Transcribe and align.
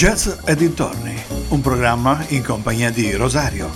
Jazz 0.00 0.46
e 0.46 0.56
dintorni, 0.56 1.14
un 1.50 1.60
programma 1.60 2.24
in 2.28 2.42
compagnia 2.42 2.90
di 2.90 3.12
Rosario. 3.12 3.68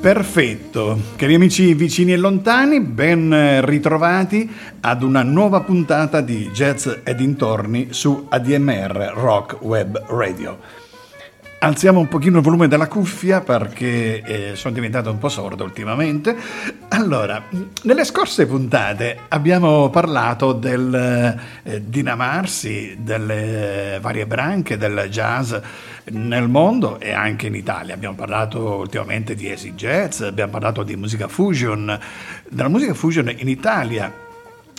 Perfetto, 0.00 1.00
cari 1.16 1.34
amici 1.34 1.74
vicini 1.74 2.12
e 2.12 2.16
lontani, 2.16 2.80
ben 2.80 3.60
ritrovati 3.64 4.48
ad 4.82 5.02
una 5.02 5.24
nuova 5.24 5.62
puntata 5.62 6.20
di 6.20 6.48
Jazz 6.52 6.88
e 7.02 7.12
dintorni 7.16 7.88
su 7.90 8.26
ADMR 8.28 9.14
Rock 9.16 9.56
Web 9.62 10.00
Radio. 10.10 10.85
Alziamo 11.58 12.00
un 12.00 12.08
pochino 12.08 12.36
il 12.36 12.44
volume 12.44 12.68
della 12.68 12.86
cuffia 12.86 13.40
perché 13.40 14.22
eh, 14.22 14.56
sono 14.56 14.74
diventato 14.74 15.10
un 15.10 15.16
po' 15.16 15.30
sordo 15.30 15.64
ultimamente. 15.64 16.36
Allora, 16.88 17.42
nelle 17.84 18.04
scorse 18.04 18.46
puntate 18.46 19.20
abbiamo 19.28 19.88
parlato 19.88 20.52
del 20.52 20.94
eh, 21.62 21.82
dinamarsi 21.82 22.98
delle 23.00 23.98
varie 24.02 24.26
branche 24.26 24.76
del 24.76 25.06
jazz 25.08 25.54
nel 26.10 26.46
mondo 26.46 27.00
e 27.00 27.12
anche 27.12 27.46
in 27.46 27.54
Italia. 27.54 27.94
Abbiamo 27.94 28.16
parlato 28.16 28.76
ultimamente 28.76 29.34
di 29.34 29.48
easy 29.48 29.72
jazz, 29.72 30.20
abbiamo 30.20 30.52
parlato 30.52 30.82
di 30.82 30.94
musica 30.94 31.26
fusion, 31.26 31.98
della 32.50 32.68
musica 32.68 32.92
fusion 32.92 33.32
in 33.34 33.48
Italia 33.48 34.12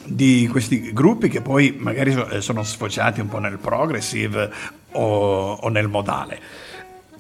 di 0.04 0.48
questi 0.50 0.94
gruppi 0.94 1.28
che 1.28 1.42
poi 1.42 1.76
magari 1.78 2.16
sono 2.40 2.62
sfociati 2.62 3.20
un 3.20 3.28
po' 3.28 3.40
nel 3.40 3.58
progressive 3.58 4.50
o, 4.92 5.54
o 5.54 5.70
nel 5.70 5.88
modale. 5.88 6.66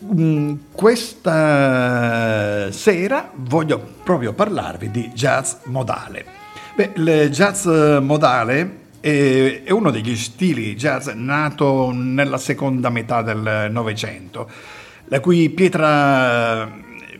Mm, 0.05 0.53
questa 0.71 2.71
sera 2.71 3.31
voglio 3.33 3.79
proprio 4.03 4.33
parlarvi 4.33 4.91
di 4.91 5.09
jazz 5.13 5.55
modale. 5.65 6.23
Beh, 6.75 6.91
il 6.95 7.29
jazz 7.31 7.65
modale 7.65 8.85
è, 8.99 9.63
uno 9.69 9.89
degli 9.89 10.15
stili 10.15 10.75
jazz 10.75 11.07
nato 11.07 11.91
nella 11.91 12.37
seconda 12.37 12.89
metà 12.89 13.23
del 13.23 13.69
Novecento, 13.71 14.47
la 15.05 15.19
cui 15.19 15.49
pietra 15.49 16.69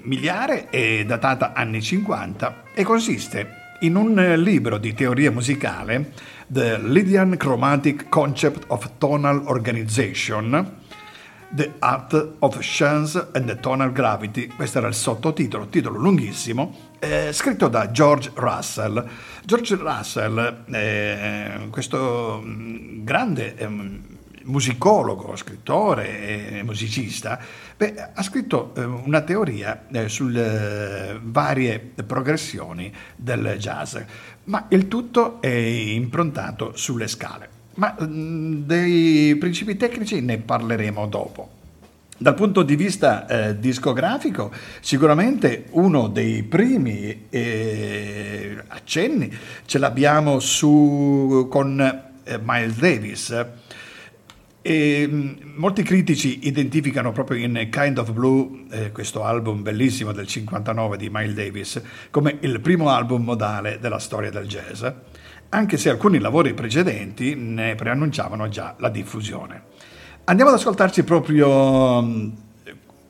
miliare 0.04 0.70
è 0.70 1.04
datata 1.04 1.54
anni 1.54 1.82
50 1.82 2.64
e 2.76 2.84
consiste 2.84 3.56
in 3.82 3.96
un 3.96 4.36
libro 4.38 4.78
di 4.78 4.94
teoria 4.94 5.32
musicale, 5.32 6.12
The 6.46 6.78
Lydian 6.78 7.38
Chromatic 7.38 8.08
Concept 8.08 8.66
of 8.68 8.92
Tonal 9.00 9.42
Organization, 9.46 10.86
The 11.50 11.76
Art 11.80 12.36
of 12.40 12.58
Chance 12.60 13.30
and 13.34 13.46
the 13.46 13.58
Tonal 13.60 13.94
Gravity, 13.94 14.48
questo 14.48 14.80
era 14.80 14.88
il 14.88 14.94
sottotitolo, 14.94 15.68
titolo 15.68 15.98
lunghissimo, 15.98 16.76
eh, 17.00 17.32
scritto 17.32 17.70
da 17.70 17.90
George 17.90 18.32
Russell. 18.36 19.08
George 19.46 19.76
Russell, 19.76 20.66
eh, 20.70 21.68
questo 21.70 22.42
mm, 22.44 23.04
grande 23.06 23.56
eh, 23.56 23.68
musicologo, 24.44 25.36
scrittore 25.38 26.58
e 26.58 26.64
musicista, 26.64 27.40
beh, 27.78 28.12
ha 28.14 28.24
scritto 28.24 28.74
eh, 28.76 28.84
una 28.84 29.22
teoria 29.22 29.88
eh, 29.90 30.10
sulle 30.10 31.12
eh, 31.12 31.20
varie 31.22 31.80
progressioni 31.80 32.94
del 33.16 33.56
jazz, 33.58 33.98
ma 34.46 34.66
il 34.70 34.88
tutto 34.90 35.42
è 35.42 35.48
improntato 35.48 36.74
sulle 36.76 37.08
scale. 37.08 37.57
Ma 37.78 37.96
mm, 38.02 38.64
dei 38.64 39.36
principi 39.36 39.78
tecnici 39.78 40.22
ne 40.22 40.38
parleremo 40.40 41.08
dopo. 41.08 41.56
Dal 42.20 42.34
punto 42.34 42.64
di 42.64 42.76
vista 42.76 43.28
eh, 43.28 43.60
discografico, 43.60 44.52
sicuramente 44.80 45.66
uno 45.72 46.08
dei 46.08 46.42
primi 46.42 47.28
eh, 47.30 48.58
accenni 48.70 49.32
ce 49.66 49.78
l'abbiamo 49.78 50.40
su, 50.40 51.46
con 51.52 51.80
eh, 51.80 52.40
Miles 52.44 52.78
Davis. 52.80 53.46
E, 54.64 55.08
mm, 55.08 55.34
molti 55.58 55.84
critici 55.84 56.48
identificano 56.48 57.12
proprio 57.12 57.46
in 57.46 57.68
Kind 57.70 58.00
of 58.00 58.12
Blue, 58.12 58.66
eh, 58.72 58.92
questo 58.92 59.24
album 59.24 59.62
bellissimo 59.62 60.14
del 60.14 60.26
59 60.26 60.98
di 60.98 61.10
Miles 61.12 61.36
Davis, 61.36 61.80
come 62.10 62.38
il 62.40 62.60
primo 62.60 62.90
album 62.90 63.24
modale 63.24 63.78
della 63.80 64.00
storia 64.00 64.32
del 64.32 64.48
jazz 64.48 64.84
anche 65.50 65.78
se 65.78 65.90
alcuni 65.90 66.20
lavori 66.20 66.54
precedenti 66.54 67.36
ne 67.36 67.76
preannunciavano 67.76 68.50
già 68.50 68.76
la 68.80 68.90
diffusione. 68.90 69.64
Andiamo 70.26 70.52
ad 70.52 70.58
ascoltarci 70.58 71.04
proprio 71.04 72.02
mm, 72.02 72.30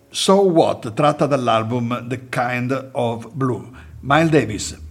So 0.09 0.41
What, 0.41 0.93
tratta 0.93 1.25
dall'album 1.25 2.07
The 2.07 2.29
Kind 2.29 2.89
of 2.93 3.31
Blue. 3.31 3.69
Miles 4.01 4.29
Davis. 4.29 4.86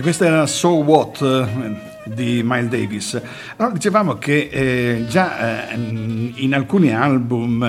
E 0.00 0.02
questa 0.02 0.24
era 0.24 0.46
So 0.46 0.76
What 0.76 1.20
eh, 1.20 1.76
di 2.04 2.40
Miles 2.42 2.70
Davis. 2.70 3.20
Allora, 3.56 3.74
dicevamo 3.74 4.14
che 4.16 4.48
eh, 4.50 5.04
già 5.06 5.68
eh, 5.68 5.74
in 5.74 6.54
alcuni 6.54 6.90
album 6.90 7.62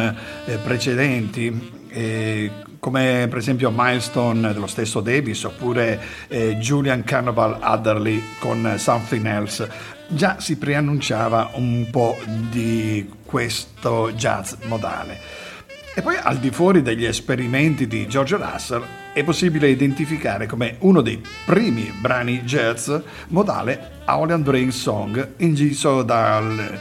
eh, 0.45 0.55
precedenti, 0.63 1.73
eh, 1.89 2.49
come 2.79 3.27
per 3.27 3.37
esempio 3.37 3.69
Milestone 3.75 4.53
dello 4.53 4.67
stesso 4.67 5.01
Davis 5.01 5.43
oppure 5.43 5.99
eh, 6.29 6.55
Julian 6.55 7.03
Cannibal 7.03 7.57
Adderley 7.59 8.23
con 8.39 8.75
Something 8.77 9.25
Else, 9.25 9.69
già 10.07 10.39
si 10.39 10.57
preannunciava 10.57 11.51
un 11.55 11.89
po' 11.91 12.17
di 12.49 13.11
questo 13.25 14.09
jazz 14.13 14.53
modale. 14.67 15.19
E 15.93 16.01
poi 16.01 16.15
al 16.17 16.37
di 16.37 16.49
fuori 16.49 16.81
degli 16.81 17.03
esperimenti 17.03 17.87
di 17.87 18.07
George 18.07 18.37
Russell 18.37 19.00
è 19.13 19.23
possibile 19.23 19.69
identificare 19.69 20.45
come 20.45 20.75
uno 20.79 21.01
dei 21.01 21.21
primi 21.45 21.93
brani 21.99 22.41
jazz 22.41 22.91
modale 23.27 23.99
Howland 24.05 24.43
Brain 24.43 24.71
Song 24.71 25.33
inciso 25.37 26.03
dal, 26.03 26.79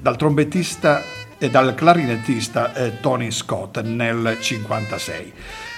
dal 0.00 0.16
trombettista 0.16 1.02
e 1.38 1.50
dal 1.50 1.74
clarinettista 1.74 2.74
eh, 2.74 3.00
Tony 3.00 3.30
Scott 3.30 3.80
nel 3.80 4.16
1956. 4.16 5.32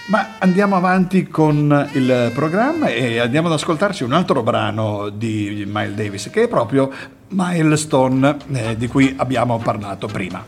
Ma 0.06 0.34
andiamo 0.38 0.74
avanti 0.74 1.28
con 1.28 1.88
il 1.92 2.32
programma 2.34 2.88
e 2.88 3.20
andiamo 3.20 3.46
ad 3.46 3.54
ascoltarci 3.54 4.02
un 4.02 4.12
altro 4.12 4.42
brano 4.42 5.08
di 5.08 5.64
Miles 5.66 5.94
Davis 5.94 6.28
che 6.30 6.44
è 6.44 6.48
proprio 6.48 6.90
Milestone 7.28 8.36
eh, 8.52 8.76
di 8.76 8.88
cui 8.88 9.14
abbiamo 9.16 9.58
parlato 9.58 10.08
prima. 10.08 10.44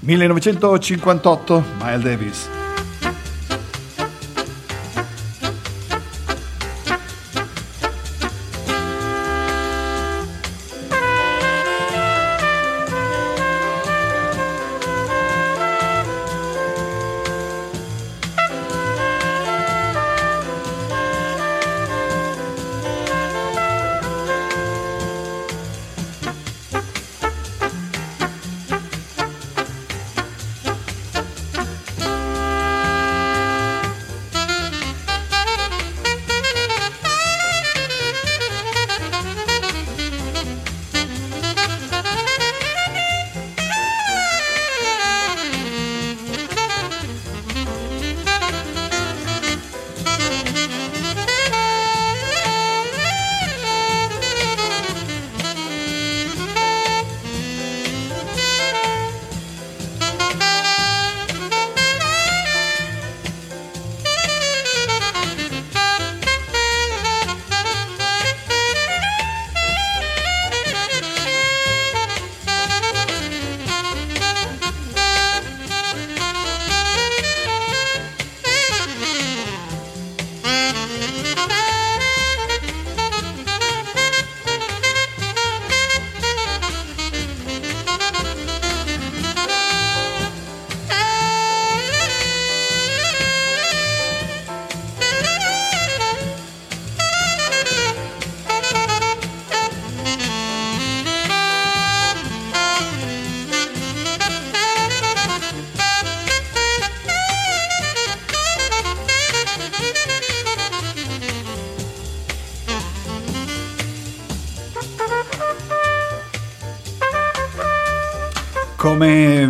1958, 0.00 1.64
Miles 1.80 2.02
Davis. 2.02 2.55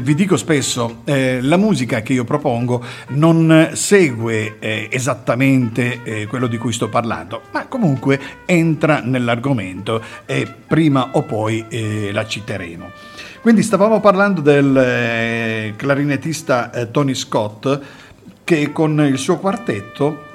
Vi 0.06 0.14
dico 0.14 0.36
spesso, 0.36 1.02
eh, 1.02 1.40
la 1.42 1.56
musica 1.56 2.00
che 2.00 2.12
io 2.12 2.22
propongo 2.22 2.80
non 3.08 3.70
segue 3.72 4.54
eh, 4.60 4.88
esattamente 4.88 6.00
eh, 6.04 6.26
quello 6.28 6.46
di 6.46 6.58
cui 6.58 6.72
sto 6.72 6.88
parlando, 6.88 7.42
ma 7.50 7.66
comunque 7.66 8.20
entra 8.46 9.00
nell'argomento 9.00 10.00
e 10.25 10.46
prima 10.64 11.08
o 11.14 11.22
poi 11.22 11.64
eh, 11.68 12.10
la 12.12 12.25
citeremo. 12.25 12.90
Quindi 13.40 13.64
stavamo 13.64 13.98
parlando 13.98 14.40
del 14.40 14.76
eh, 14.76 15.75
clarinettista 15.76 16.70
eh, 16.70 16.92
Tony 16.92 17.14
Scott 17.14 17.80
che 18.46 18.70
con 18.70 19.00
il 19.00 19.18
suo 19.18 19.38
quartetto, 19.38 20.26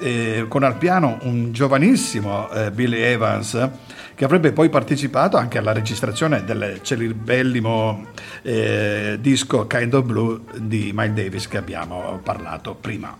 con 0.48 0.64
al 0.64 0.76
piano 0.76 1.16
un 1.22 1.50
giovanissimo 1.50 2.46
Billy 2.70 3.00
Evans, 3.00 3.70
che 4.14 4.26
avrebbe 4.26 4.52
poi 4.52 4.68
partecipato 4.68 5.38
anche 5.38 5.56
alla 5.56 5.72
registrazione 5.72 6.44
del 6.44 6.80
celebellimo 6.82 8.08
eh, 8.42 9.16
disco 9.18 9.66
Kind 9.66 9.94
of 9.94 10.04
Blue 10.04 10.40
di 10.58 10.92
Miles 10.94 11.14
Davis 11.14 11.48
che 11.48 11.56
abbiamo 11.56 12.20
parlato 12.22 12.74
prima. 12.74 13.16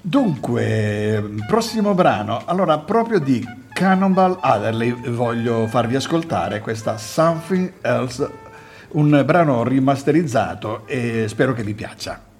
Dunque, 0.00 1.22
prossimo 1.46 1.94
brano, 1.94 2.42
allora 2.44 2.78
proprio 2.78 3.20
di 3.20 3.46
Cannonball 3.72 4.38
Adderley 4.40 4.92
voglio 5.10 5.68
farvi 5.68 5.94
ascoltare 5.94 6.58
questa 6.58 6.98
Something 6.98 7.74
Else, 7.80 8.28
un 8.88 9.22
brano 9.24 9.62
rimasterizzato 9.62 10.84
e 10.88 11.26
spero 11.28 11.52
che 11.52 11.62
vi 11.62 11.74
piaccia. 11.74 12.30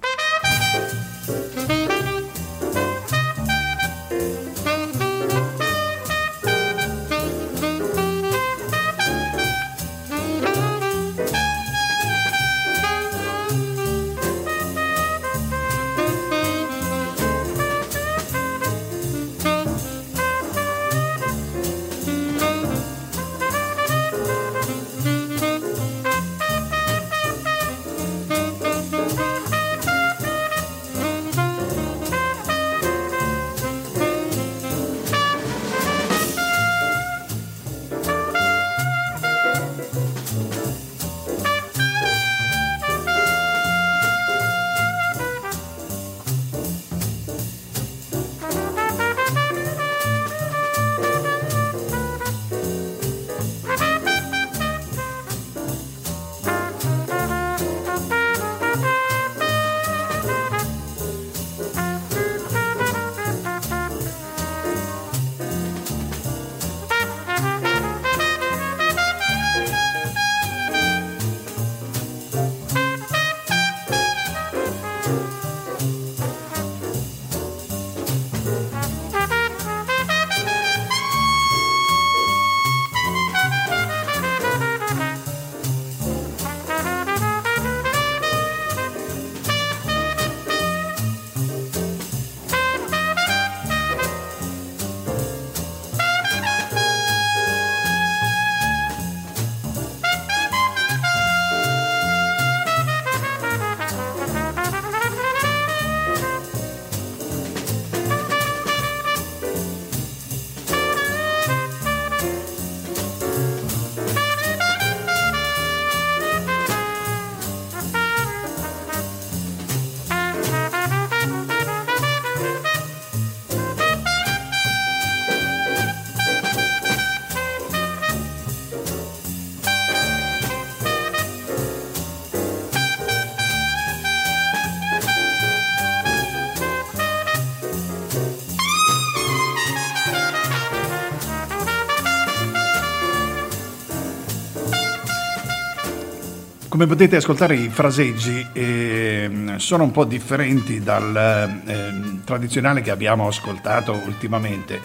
Come 146.82 146.96
potete 146.96 147.14
ascoltare 147.14 147.54
i 147.54 147.68
fraseggi 147.68 148.44
eh, 148.52 149.54
sono 149.58 149.84
un 149.84 149.92
po' 149.92 150.04
differenti 150.04 150.80
dal 150.80 151.62
eh, 151.64 152.24
tradizionale 152.24 152.80
che 152.80 152.90
abbiamo 152.90 153.28
ascoltato 153.28 153.92
ultimamente 153.92 154.80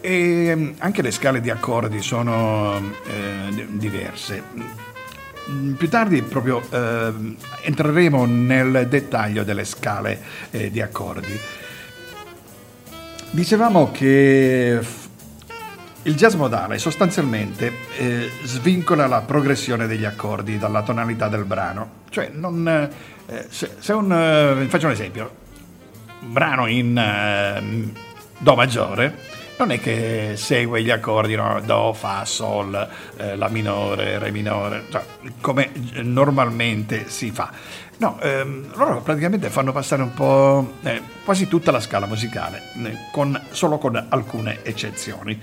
e 0.00 0.54
mm, 0.56 0.70
anche 0.78 1.02
le 1.02 1.10
scale 1.10 1.42
di 1.42 1.50
accordi 1.50 2.00
sono 2.00 2.78
eh, 3.04 3.66
diverse. 3.72 4.42
Più 5.76 5.88
tardi 5.90 6.22
proprio 6.22 6.62
eh, 6.70 7.12
entreremo 7.60 8.24
nel 8.24 8.86
dettaglio 8.88 9.44
delle 9.44 9.66
scale 9.66 10.22
eh, 10.50 10.70
di 10.70 10.80
accordi. 10.80 11.38
Dicevamo 13.32 13.90
che 13.90 14.80
il 16.02 16.14
jazz 16.14 16.34
modale 16.34 16.78
sostanzialmente 16.78 17.77
eh, 17.98 18.30
svincola 18.44 19.06
la 19.06 19.20
progressione 19.22 19.86
degli 19.86 20.04
accordi 20.04 20.56
dalla 20.56 20.82
tonalità 20.82 21.28
del 21.28 21.44
brano. 21.44 21.96
Cioè, 22.10 22.30
non, 22.32 22.66
eh, 23.26 23.46
se, 23.48 23.70
se, 23.78 23.92
un, 23.92 24.12
eh, 24.12 24.66
faccio 24.68 24.86
un 24.86 24.92
esempio, 24.92 25.30
un 26.20 26.32
brano 26.32 26.66
in 26.66 26.96
eh, 26.96 27.92
Do 28.38 28.54
maggiore 28.54 29.36
non 29.58 29.72
è 29.72 29.80
che 29.80 30.34
segue 30.36 30.82
gli 30.82 30.90
accordi 30.90 31.34
no? 31.34 31.60
Do, 31.64 31.92
Fa, 31.92 32.24
Sol, 32.24 32.88
eh, 33.16 33.34
La 33.34 33.48
minore, 33.48 34.18
Re 34.18 34.30
minore, 34.30 34.84
cioè, 34.88 35.02
come 35.40 35.72
normalmente 36.02 37.08
si 37.08 37.32
fa. 37.32 37.50
No, 37.96 38.20
ehm, 38.20 38.76
loro 38.76 39.00
praticamente 39.00 39.50
fanno 39.50 39.72
passare 39.72 40.02
un 40.02 40.14
po' 40.14 40.74
eh, 40.82 41.02
quasi 41.24 41.48
tutta 41.48 41.72
la 41.72 41.80
scala 41.80 42.06
musicale, 42.06 42.70
con, 43.10 43.40
solo 43.50 43.78
con 43.78 44.06
alcune 44.08 44.60
eccezioni. 44.62 45.40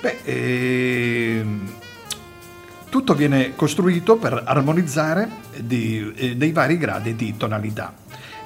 Beh, 0.00 0.18
ehm, 0.22 1.72
tutto 2.88 3.14
viene 3.14 3.54
costruito 3.54 4.16
per 4.16 4.42
armonizzare 4.44 5.28
di, 5.60 6.12
eh, 6.16 6.36
dei 6.36 6.52
vari 6.52 6.78
gradi 6.78 7.14
di 7.14 7.36
tonalità. 7.36 7.94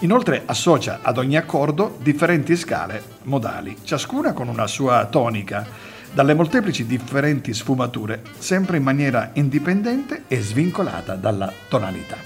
Inoltre 0.00 0.42
associa 0.46 0.98
ad 1.02 1.18
ogni 1.18 1.36
accordo 1.36 1.96
differenti 2.02 2.56
scale 2.56 3.02
modali, 3.22 3.76
ciascuna 3.84 4.32
con 4.32 4.48
una 4.48 4.66
sua 4.66 5.06
tonica, 5.06 5.64
dalle 6.12 6.34
molteplici 6.34 6.84
differenti 6.86 7.54
sfumature, 7.54 8.22
sempre 8.38 8.76
in 8.76 8.82
maniera 8.82 9.30
indipendente 9.34 10.24
e 10.28 10.40
svincolata 10.40 11.14
dalla 11.14 11.50
tonalità. 11.68 12.16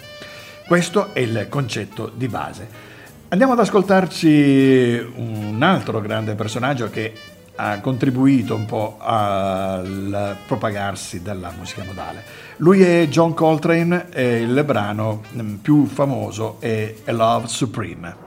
Questo 0.67 1.15
è 1.15 1.21
il 1.21 1.47
concetto 1.49 2.11
di 2.13 2.27
base. 2.29 2.69
Andiamo 3.29 3.53
ad 3.53 3.61
ascoltarci 3.61 5.13
un 5.17 5.59
altro 5.63 6.01
grande 6.01 6.35
personaggio 6.35 6.89
che 6.91 7.13
ha 7.57 7.81
contribuito 7.81 8.55
un 8.55 8.67
po' 8.67 8.97
al 9.01 10.37
propagarsi 10.47 11.23
della 11.23 11.53
musica 11.57 11.85
modale. 11.85 12.23
Lui 12.59 12.83
è 12.83 13.07
John 13.09 13.35
Coltrane 13.35 14.09
e 14.11 14.43
il 14.43 14.63
brano 14.65 15.23
più 15.61 15.87
famoso 15.87 16.57
è 16.61 16.95
A 17.07 17.13
Love 17.13 17.49
Supreme. 17.49 18.26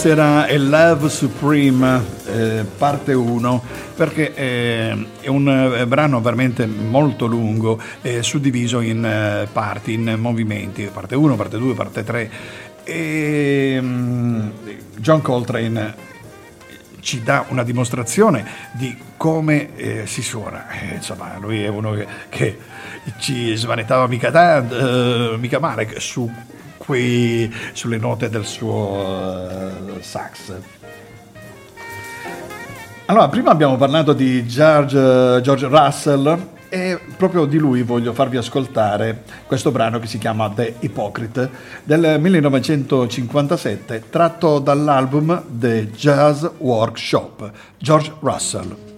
Questa 0.00 0.18
era 0.18 0.46
A 0.46 0.56
Love 0.56 1.10
Supreme, 1.10 2.02
eh, 2.24 2.64
parte 2.78 3.12
1, 3.12 3.62
perché 3.94 4.32
eh, 4.34 5.06
è 5.20 5.28
un 5.28 5.46
eh, 5.46 5.86
brano 5.86 6.22
veramente 6.22 6.64
molto 6.64 7.26
lungo, 7.26 7.78
eh, 8.00 8.22
suddiviso 8.22 8.80
in 8.80 9.04
eh, 9.04 9.46
parti, 9.52 9.92
in 9.92 10.16
movimenti, 10.18 10.88
parte 10.90 11.16
1, 11.16 11.36
parte 11.36 11.58
2, 11.58 11.74
parte 11.74 12.02
3. 12.02 12.30
E, 12.82 13.76
um, 13.78 14.50
John 14.96 15.20
Coltrane 15.20 15.94
ci 17.00 17.22
dà 17.22 17.44
una 17.48 17.62
dimostrazione 17.62 18.46
di 18.72 18.96
come 19.18 19.76
eh, 19.76 20.06
si 20.06 20.22
suona. 20.22 20.70
Eh, 20.70 20.94
insomma, 20.94 21.36
lui 21.38 21.62
è 21.62 21.68
uno 21.68 21.92
che, 21.92 22.06
che 22.30 22.58
ci 23.18 23.54
smanettava 23.54 24.06
mica, 24.06 24.30
tanto, 24.30 25.36
mica 25.36 25.58
male 25.58 26.00
su 26.00 26.26
qui 26.90 27.54
sulle 27.72 27.98
note 27.98 28.28
del 28.28 28.44
suo 28.44 28.74
uh, 28.74 30.00
sax. 30.00 30.52
Allora, 33.06 33.28
prima 33.28 33.52
abbiamo 33.52 33.76
parlato 33.76 34.12
di 34.12 34.44
George, 34.44 35.40
George 35.40 35.66
Russell 35.68 36.48
e 36.68 36.98
proprio 37.16 37.44
di 37.44 37.58
lui 37.58 37.82
voglio 37.82 38.12
farvi 38.12 38.38
ascoltare 38.38 39.22
questo 39.46 39.70
brano 39.70 40.00
che 40.00 40.08
si 40.08 40.18
chiama 40.18 40.50
The 40.50 40.76
Hypocrite 40.80 41.48
del 41.84 42.18
1957 42.18 44.04
tratto 44.10 44.58
dall'album 44.58 45.44
The 45.46 45.90
Jazz 45.92 46.44
Workshop, 46.58 47.52
George 47.78 48.12
Russell. 48.18 48.89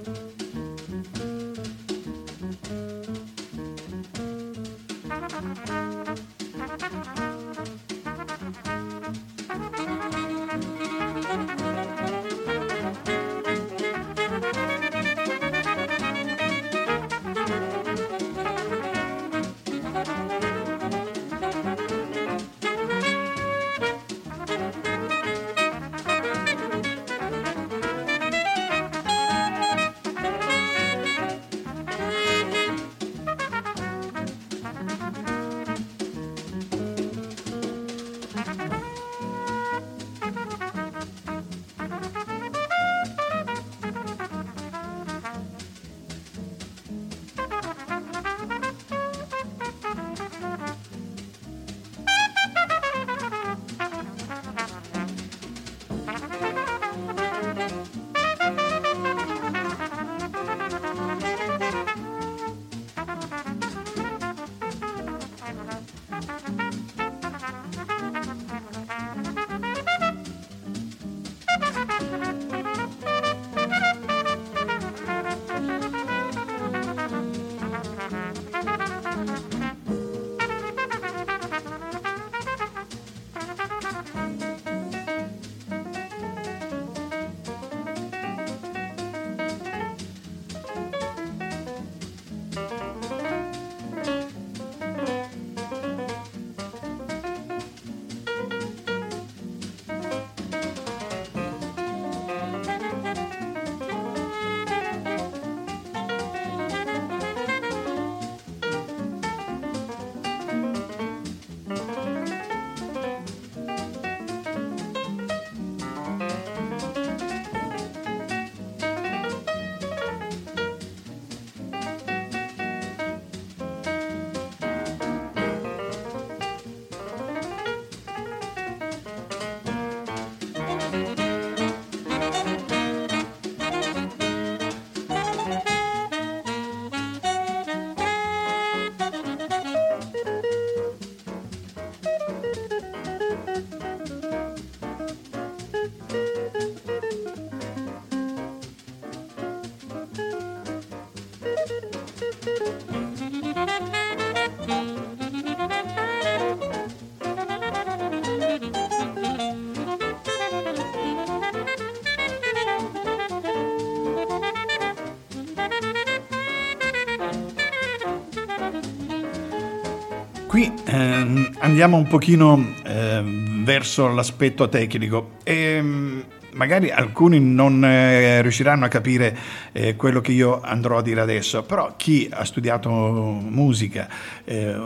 Ehm, 170.92 171.56
andiamo 171.60 171.96
un 171.96 172.06
pochino 172.06 172.74
ehm, 172.84 173.64
verso 173.64 174.08
l'aspetto 174.08 174.68
tecnico 174.68 175.32
e 175.42 175.54
ehm, 175.54 176.24
magari 176.52 176.90
alcuni 176.90 177.40
non 177.40 177.84
eh, 177.84 178.42
riusciranno 178.42 178.84
a 178.84 178.88
capire 178.88 179.36
eh, 179.72 179.96
quello 179.96 180.20
che 180.20 180.32
io 180.32 180.60
andrò 180.60 180.98
a 180.98 181.02
dire 181.02 181.20
adesso, 181.20 181.62
però 181.62 181.94
chi 181.96 182.28
ha 182.30 182.44
studiato 182.44 182.90
musica 182.90 184.08
eh, 184.44 184.76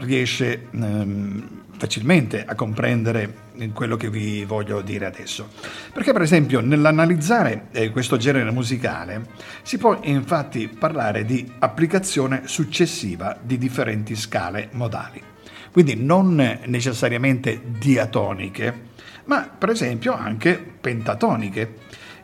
riesce 0.00 0.68
ehm, 0.70 1.58
facilmente 1.76 2.44
a 2.44 2.54
comprendere 2.54 3.48
quello 3.72 3.96
che 3.96 4.08
vi 4.08 4.44
voglio 4.44 4.82
dire 4.82 5.06
adesso. 5.06 5.48
Perché 5.92 6.12
per 6.12 6.22
esempio 6.22 6.60
nell'analizzare 6.60 7.68
eh, 7.72 7.90
questo 7.90 8.16
genere 8.16 8.50
musicale 8.50 9.26
si 9.62 9.78
può 9.78 9.98
infatti 10.02 10.68
parlare 10.68 11.24
di 11.24 11.50
applicazione 11.58 12.42
successiva 12.44 13.36
di 13.40 13.58
differenti 13.58 14.14
scale 14.14 14.68
modali. 14.72 15.29
Quindi 15.72 15.94
non 15.96 16.58
necessariamente 16.64 17.60
diatoniche, 17.78 18.88
ma 19.24 19.48
per 19.56 19.70
esempio 19.70 20.12
anche 20.12 20.58
pentatoniche, 20.80 21.74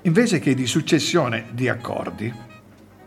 invece 0.02 0.38
che 0.38 0.54
di 0.54 0.66
successione 0.66 1.46
di 1.52 1.68
accordi. 1.68 2.44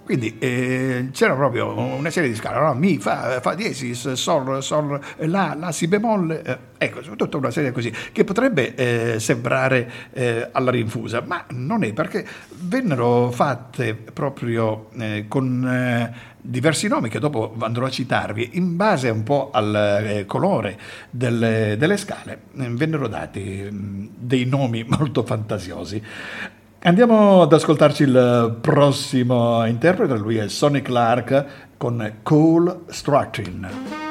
Quindi 0.10 0.38
eh, 0.40 1.10
c'era 1.12 1.36
proprio 1.36 1.78
una 1.78 2.10
serie 2.10 2.30
di 2.30 2.36
scale, 2.36 2.60
no? 2.60 2.74
Mi, 2.74 2.98
Fa, 2.98 3.40
Fa 3.42 3.54
diesis, 3.54 4.14
Sol, 4.14 4.64
Sol, 4.64 5.00
La, 5.18 5.56
La, 5.56 5.72
Si 5.72 5.88
bemolle, 5.88 6.42
eh, 6.42 6.58
ecco, 6.80 7.02
tutta 7.16 7.38
una 7.38 7.52
serie 7.52 7.72
così, 7.72 7.94
che 8.12 8.24
potrebbe 8.24 8.74
eh, 8.74 9.20
sembrare 9.20 9.92
eh, 10.12 10.50
alla 10.52 10.72
rinfusa, 10.72 11.22
ma 11.24 11.46
non 11.50 11.84
è 11.84 11.94
perché 11.94 12.26
vennero 12.62 13.30
fatte 13.30 13.94
proprio 13.94 14.90
eh, 14.98 15.26
con 15.28 15.64
eh, 15.68 16.12
diversi 16.42 16.88
nomi 16.88 17.10
che 17.10 17.20
dopo 17.20 17.56
andrò 17.60 17.86
a 17.86 17.90
citarvi, 17.90 18.52
in 18.54 18.76
base 18.76 19.10
un 19.10 19.24
po' 19.24 19.50
al 19.52 20.24
colore 20.28 20.80
delle, 21.10 21.76
delle 21.78 21.98
scale, 21.98 22.42
vennero 22.54 23.08
dati 23.08 23.68
mm, 23.70 24.08
dei 24.16 24.46
nomi 24.46 24.84
molto 24.88 25.24
fantasiosi. 25.24 26.02
Andiamo 26.82 27.42
ad 27.42 27.52
ascoltarci 27.52 28.04
il 28.04 28.58
prossimo 28.62 29.66
interprete, 29.66 30.16
lui 30.18 30.38
è 30.38 30.48
Sonny 30.48 30.82
Clark 30.82 31.46
con 31.78 32.20
Cool 32.24 32.86
Structuring. 32.88 34.09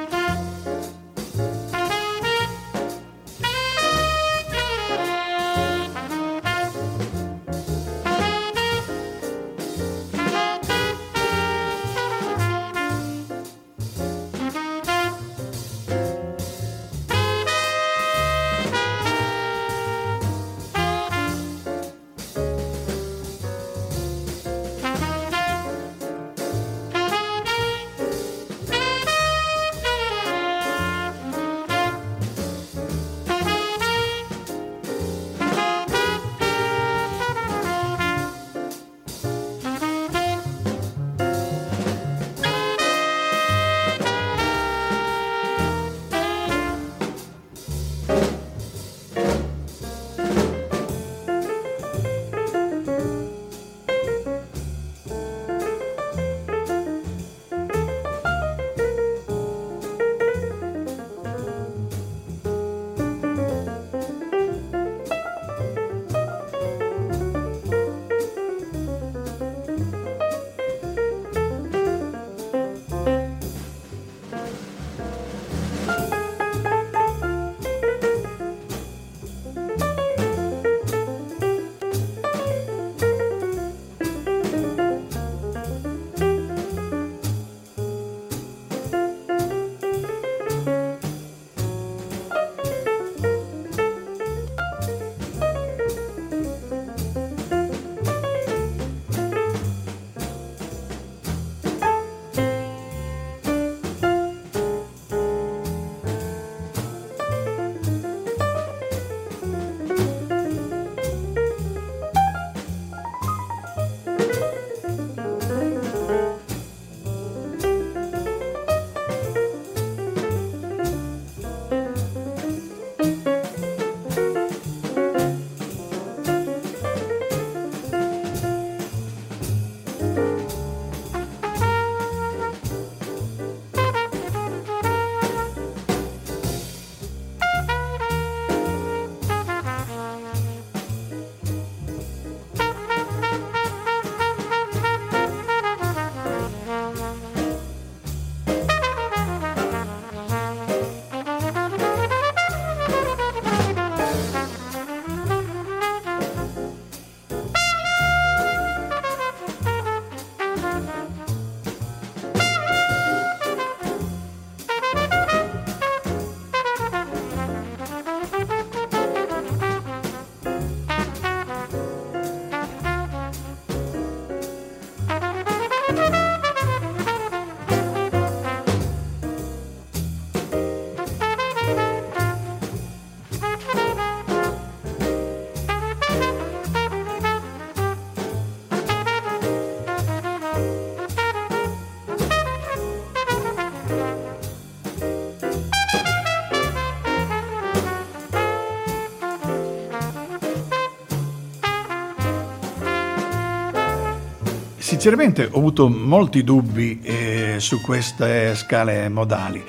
Sinceramente 204.99 205.49
ho 205.49 205.59
avuto 205.59 205.89
molti 205.89 206.43
dubbi 206.43 206.99
eh, 207.03 207.55
su 207.59 207.81
queste 207.81 208.57
scale 208.57 209.09
modali, 209.09 209.63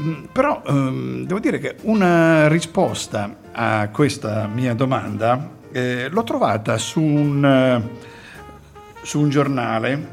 mm, 0.00 0.26
però 0.30 0.62
ehm, 0.64 1.26
devo 1.26 1.40
dire 1.40 1.58
che 1.58 1.74
una 1.82 2.46
risposta 2.46 3.34
a 3.50 3.88
questa 3.88 4.46
mia 4.46 4.74
domanda 4.74 5.50
eh, 5.72 6.08
l'ho 6.08 6.22
trovata 6.22 6.78
su 6.78 7.00
un, 7.00 7.44
eh, 7.44 9.02
su 9.02 9.18
un 9.18 9.28
giornale, 9.28 10.08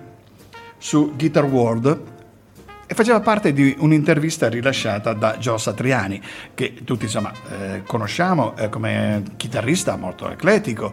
su 0.80 1.14
Guitar 1.16 1.46
World, 1.46 2.02
e 2.88 2.94
faceva 2.96 3.20
parte 3.20 3.54
di 3.54 3.76
un'intervista 3.78 4.50
rilasciata 4.50 5.14
da 5.14 5.38
Joe 5.38 5.60
Satriani, 5.60 6.20
che 6.56 6.82
tutti 6.84 7.04
insomma 7.04 7.32
eh, 7.48 7.84
conosciamo 7.86 8.58
eh, 8.58 8.70
come 8.70 9.22
chitarrista 9.38 9.98
molto 9.98 10.32
ecletico 10.32 10.92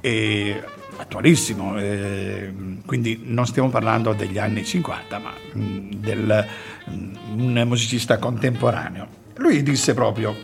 e 0.00 0.62
attualissimo, 0.96 1.78
eh, 1.78 2.52
quindi 2.86 3.22
non 3.24 3.46
stiamo 3.46 3.68
parlando 3.68 4.12
degli 4.12 4.38
anni 4.38 4.64
50, 4.64 5.18
ma 5.18 5.32
mm, 5.56 5.90
mh, 6.02 6.44
mm, 6.90 7.40
un 7.40 7.64
musicista 7.66 8.18
contemporaneo. 8.18 9.22
Lui 9.36 9.62
disse 9.62 9.94
proprio, 9.94 10.34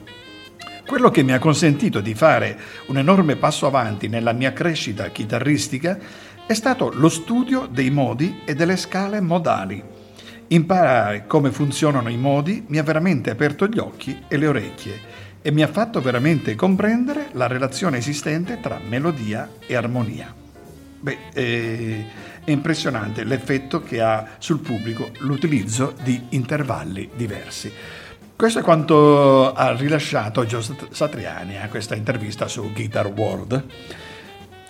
quello 0.86 1.10
che 1.10 1.22
mi 1.22 1.32
ha 1.32 1.38
consentito 1.38 2.00
di 2.00 2.14
fare 2.14 2.58
un 2.86 2.98
enorme 2.98 3.36
passo 3.36 3.66
avanti 3.66 4.08
nella 4.08 4.32
mia 4.32 4.52
crescita 4.52 5.08
chitarristica 5.10 5.98
è 6.46 6.54
stato 6.54 6.90
lo 6.92 7.08
studio 7.08 7.68
dei 7.70 7.90
modi 7.90 8.40
e 8.44 8.54
delle 8.54 8.76
scale 8.76 9.20
modali. 9.20 9.80
Imparare 10.48 11.26
come 11.28 11.52
funzionano 11.52 12.08
i 12.08 12.16
modi 12.16 12.64
mi 12.66 12.78
ha 12.78 12.82
veramente 12.82 13.30
aperto 13.30 13.68
gli 13.68 13.78
occhi 13.78 14.24
e 14.26 14.36
le 14.36 14.48
orecchie 14.48 15.09
e 15.42 15.50
mi 15.50 15.62
ha 15.62 15.68
fatto 15.68 16.00
veramente 16.00 16.54
comprendere 16.54 17.28
la 17.32 17.46
relazione 17.46 17.98
esistente 17.98 18.60
tra 18.60 18.80
melodia 18.86 19.48
e 19.66 19.74
armonia. 19.74 20.34
Beh, 21.00 21.18
è, 21.32 22.04
è 22.44 22.50
impressionante 22.50 23.24
l'effetto 23.24 23.80
che 23.80 24.00
ha 24.00 24.26
sul 24.38 24.60
pubblico 24.60 25.10
l'utilizzo 25.18 25.94
di 26.02 26.26
intervalli 26.30 27.10
diversi. 27.14 27.72
Questo 28.36 28.60
è 28.60 28.62
quanto 28.62 29.52
ha 29.52 29.76
rilasciato 29.76 30.46
Gio 30.46 30.62
Satriani 30.62 31.58
a 31.58 31.68
questa 31.68 31.94
intervista 31.94 32.48
su 32.48 32.72
Guitar 32.72 33.06
World. 33.06 33.64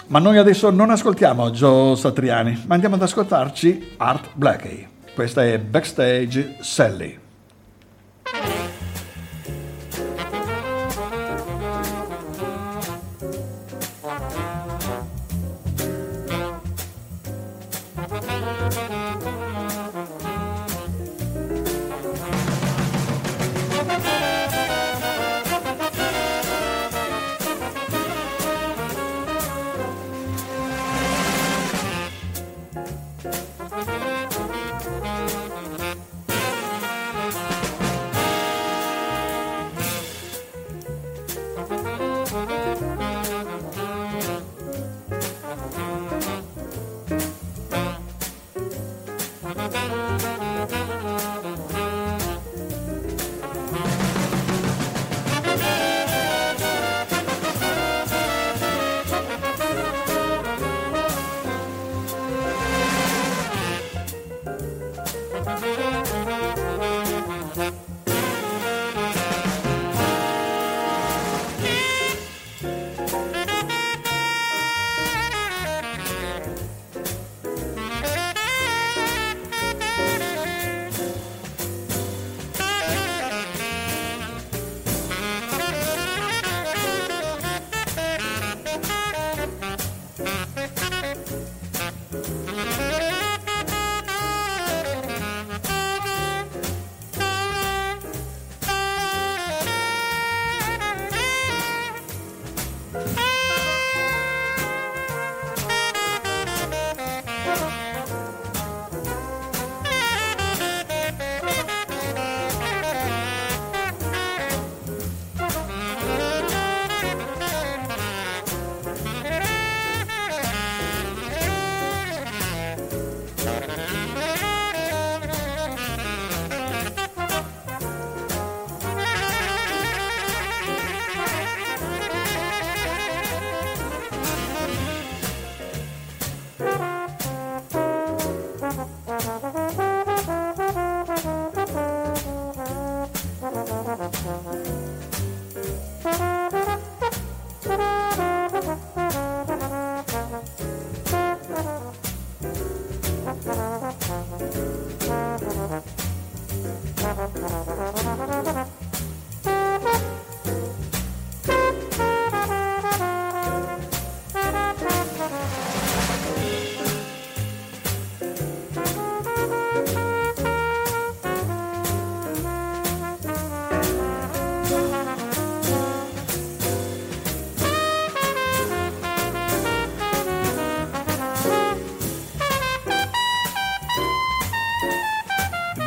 Ma 0.09 0.18
noi 0.18 0.38
adesso 0.38 0.70
non 0.70 0.90
ascoltiamo 0.90 1.52
Joe 1.52 1.94
Satriani, 1.94 2.64
ma 2.66 2.74
andiamo 2.74 2.96
ad 2.96 3.02
ascoltarci 3.02 3.92
Art 3.98 4.30
Blackie. 4.35 4.88
Questa 5.14 5.44
è 5.44 5.59
Backstage 5.61 6.56
Sally. 6.61 7.18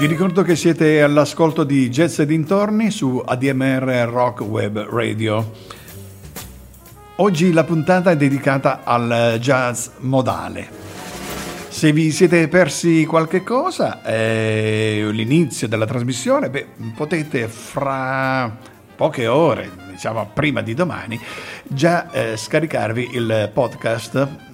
Vi 0.03 0.09
ricordo 0.09 0.41
che 0.41 0.57
siete 0.57 1.01
all'ascolto 1.01 1.63
di 1.63 1.89
Jazz 1.89 2.19
e 2.19 2.25
dintorni 2.25 2.91
su 2.91 3.23
ADMR 3.25 4.09
Rock 4.11 4.41
Web 4.41 4.89
Radio. 4.89 5.53
Oggi 7.15 7.53
la 7.53 7.63
puntata 7.63 8.11
è 8.11 8.17
dedicata 8.17 8.81
al 8.83 9.37
jazz 9.39 9.87
modale. 9.99 10.67
Se 11.69 11.93
vi 11.93 12.11
siete 12.11 12.49
persi 12.49 13.05
qualche 13.05 13.43
cosa, 13.43 14.03
eh, 14.03 15.07
l'inizio 15.09 15.69
della 15.69 15.85
trasmissione, 15.85 16.49
beh, 16.49 16.67
potete 16.97 17.47
fra 17.47 18.53
poche 18.97 19.27
ore, 19.27 19.71
diciamo 19.89 20.31
prima 20.33 20.61
di 20.61 20.73
domani, 20.73 21.17
già 21.63 22.11
eh, 22.11 22.35
scaricarvi 22.35 23.11
il 23.13 23.49
podcast 23.53 24.51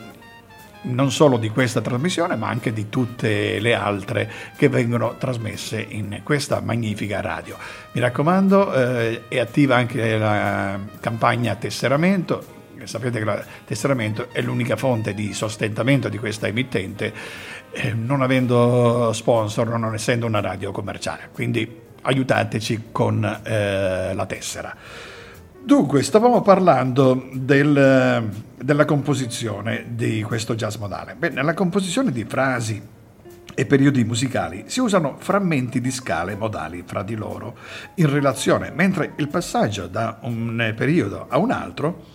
non 0.82 1.12
solo 1.12 1.38
di 1.38 1.50
questa 1.50 1.82
trasmissione, 1.82 2.36
ma 2.36 2.48
anche 2.48 2.72
di 2.72 2.90
tutte 2.90 3.60
le 3.60 3.74
altre 3.74 4.32
che 4.56 4.70
vengono 4.70 5.16
trasmesse 5.18 5.86
in 5.88 6.22
questa 6.24 6.62
magnifica 6.62 7.22
radio. 7.22 7.58
Mi 7.92 8.02
raccomando, 8.02 8.74
eh, 8.74 9.28
è 9.28 9.40
attiva 9.40 9.76
anche 9.76 10.18
la 10.18 10.80
campagna 11.00 11.56
tesseramento. 11.56 12.58
sapete 12.84 13.20
che 13.20 13.26
la 13.26 13.44
tesseramento 13.66 14.30
è 14.32 14.42
l'unica 14.42 14.78
fonte 14.78 15.14
di 15.14 15.34
sostentamento 15.34 16.08
di 16.08 16.18
questa 16.18 16.48
emittente, 16.48 17.14
eh, 17.72 17.94
non 17.94 18.22
avendo 18.22 19.12
sponsor, 19.12 19.78
non 19.78 19.94
essendo 19.94 20.26
una 20.26 20.40
radio 20.40 20.72
commerciale. 20.72 21.30
Quindi 21.34 21.88
aiutateci 22.02 22.84
con 22.92 23.24
eh, 23.44 24.14
la 24.14 24.26
tessera. 24.26 24.76
Dunque, 25.70 26.02
stavamo 26.02 26.42
parlando 26.42 27.30
del, 27.32 28.28
della 28.56 28.86
composizione 28.86 29.86
di 29.90 30.24
questo 30.24 30.56
jazz 30.56 30.78
modale. 30.78 31.14
Beh, 31.14 31.30
nella 31.30 31.54
composizione 31.54 32.12
di 32.12 32.26
frasi 32.26 32.82
e 33.54 33.66
periodi 33.68 34.04
musicali 34.04 34.64
si 34.66 34.80
usano 34.80 35.18
frammenti 35.20 35.80
di 35.80 35.92
scale 35.92 36.36
modali 36.36 36.84
fra 36.88 37.04
di 37.04 37.14
loro 37.14 37.56
in 37.94 38.10
relazione, 38.10 38.72
mentre 38.72 39.14
il 39.18 39.28
passaggio 39.28 39.86
da 39.86 40.18
un 40.24 40.74
periodo 40.76 41.28
a 41.30 41.38
un 41.38 41.52
altro, 41.52 42.06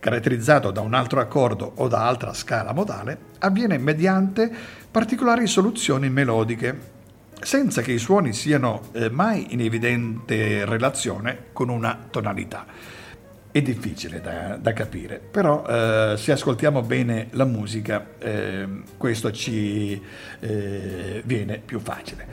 caratterizzato 0.00 0.72
da 0.72 0.80
un 0.80 0.94
altro 0.94 1.20
accordo 1.20 1.70
o 1.76 1.86
da 1.86 2.08
altra 2.08 2.34
scala 2.34 2.72
modale, 2.72 3.16
avviene 3.38 3.78
mediante 3.78 4.52
particolari 4.90 5.46
soluzioni 5.46 6.10
melodiche 6.10 6.90
senza 7.40 7.80
che 7.80 7.92
i 7.92 7.98
suoni 7.98 8.32
siano 8.32 8.88
eh, 8.90 9.08
mai 9.08 9.52
in 9.52 9.60
evidente 9.60 10.64
relazione 10.64 11.44
con 11.52 11.68
una 11.68 11.96
tonalità. 12.10 12.66
È 13.54 13.62
difficile 13.62 14.20
da, 14.20 14.58
da 14.60 14.72
capire, 14.72 15.20
però 15.30 15.64
eh, 15.64 16.14
se 16.16 16.32
ascoltiamo 16.32 16.82
bene 16.82 17.28
la 17.34 17.44
musica 17.44 18.04
eh, 18.18 18.66
questo 18.96 19.30
ci 19.30 20.02
eh, 20.40 21.22
viene 21.24 21.62
più 21.64 21.78
facile. 21.78 22.26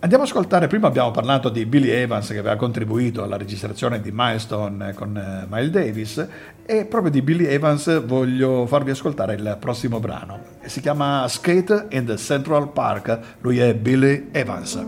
Andiamo 0.00 0.24
ad 0.24 0.28
ascoltare, 0.28 0.66
prima 0.66 0.88
abbiamo 0.88 1.10
parlato 1.10 1.48
di 1.48 1.64
Billy 1.64 1.88
Evans 1.88 2.28
che 2.28 2.36
aveva 2.36 2.56
contribuito 2.56 3.22
alla 3.22 3.38
registrazione 3.38 4.02
di 4.02 4.10
Milestone 4.12 4.92
con 4.92 5.16
uh, 5.16 5.46
Miles 5.50 5.70
Davis 5.70 6.28
e 6.66 6.84
proprio 6.84 7.10
di 7.10 7.22
Billy 7.22 7.46
Evans 7.46 8.04
voglio 8.04 8.66
farvi 8.66 8.90
ascoltare 8.90 9.32
il 9.36 9.56
prossimo 9.58 10.00
brano. 10.00 10.38
Si 10.66 10.82
chiama 10.82 11.26
Skate 11.28 11.86
in 11.92 12.04
the 12.04 12.18
Central 12.18 12.72
Park, 12.72 13.38
lui 13.40 13.58
è 13.58 13.74
Billy 13.74 14.28
Evans. 14.32 14.84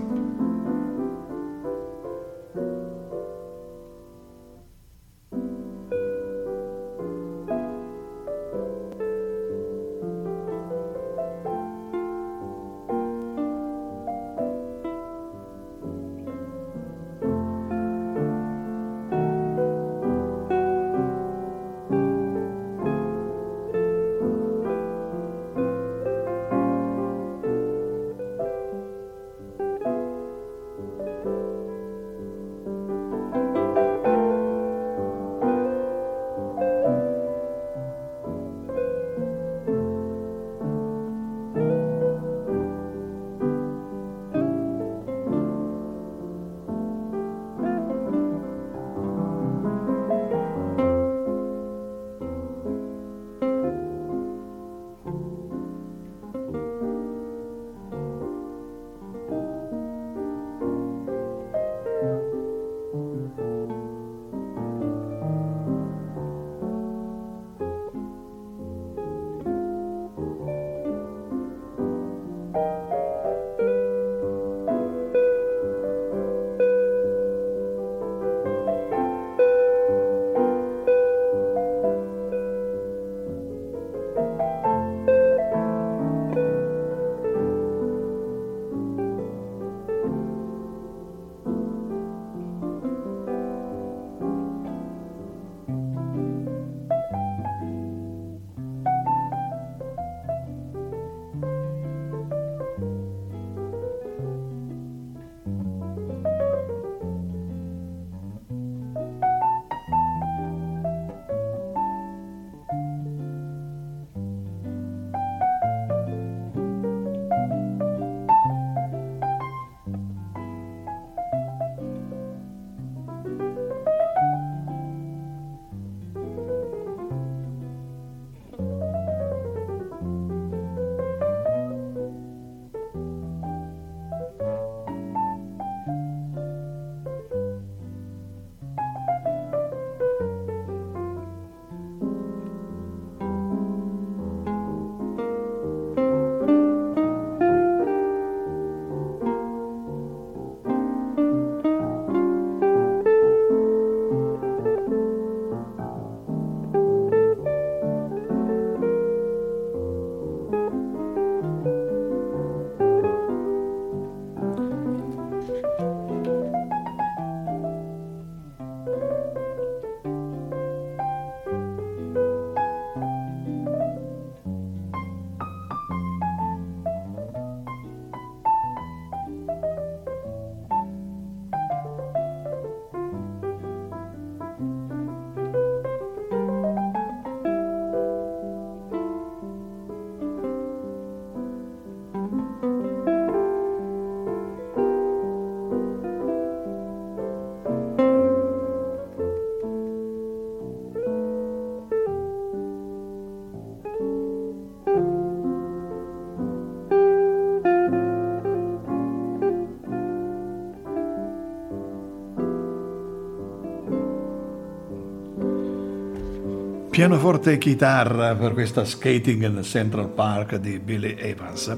Pianoforte 216.94 217.54
e 217.54 217.58
chitarra 217.58 218.36
per 218.36 218.52
questa 218.52 218.84
Skating 218.84 219.42
in 219.42 219.64
Central 219.64 220.10
Park 220.10 220.54
di 220.58 220.78
Billy 220.78 221.16
Evans. 221.18 221.76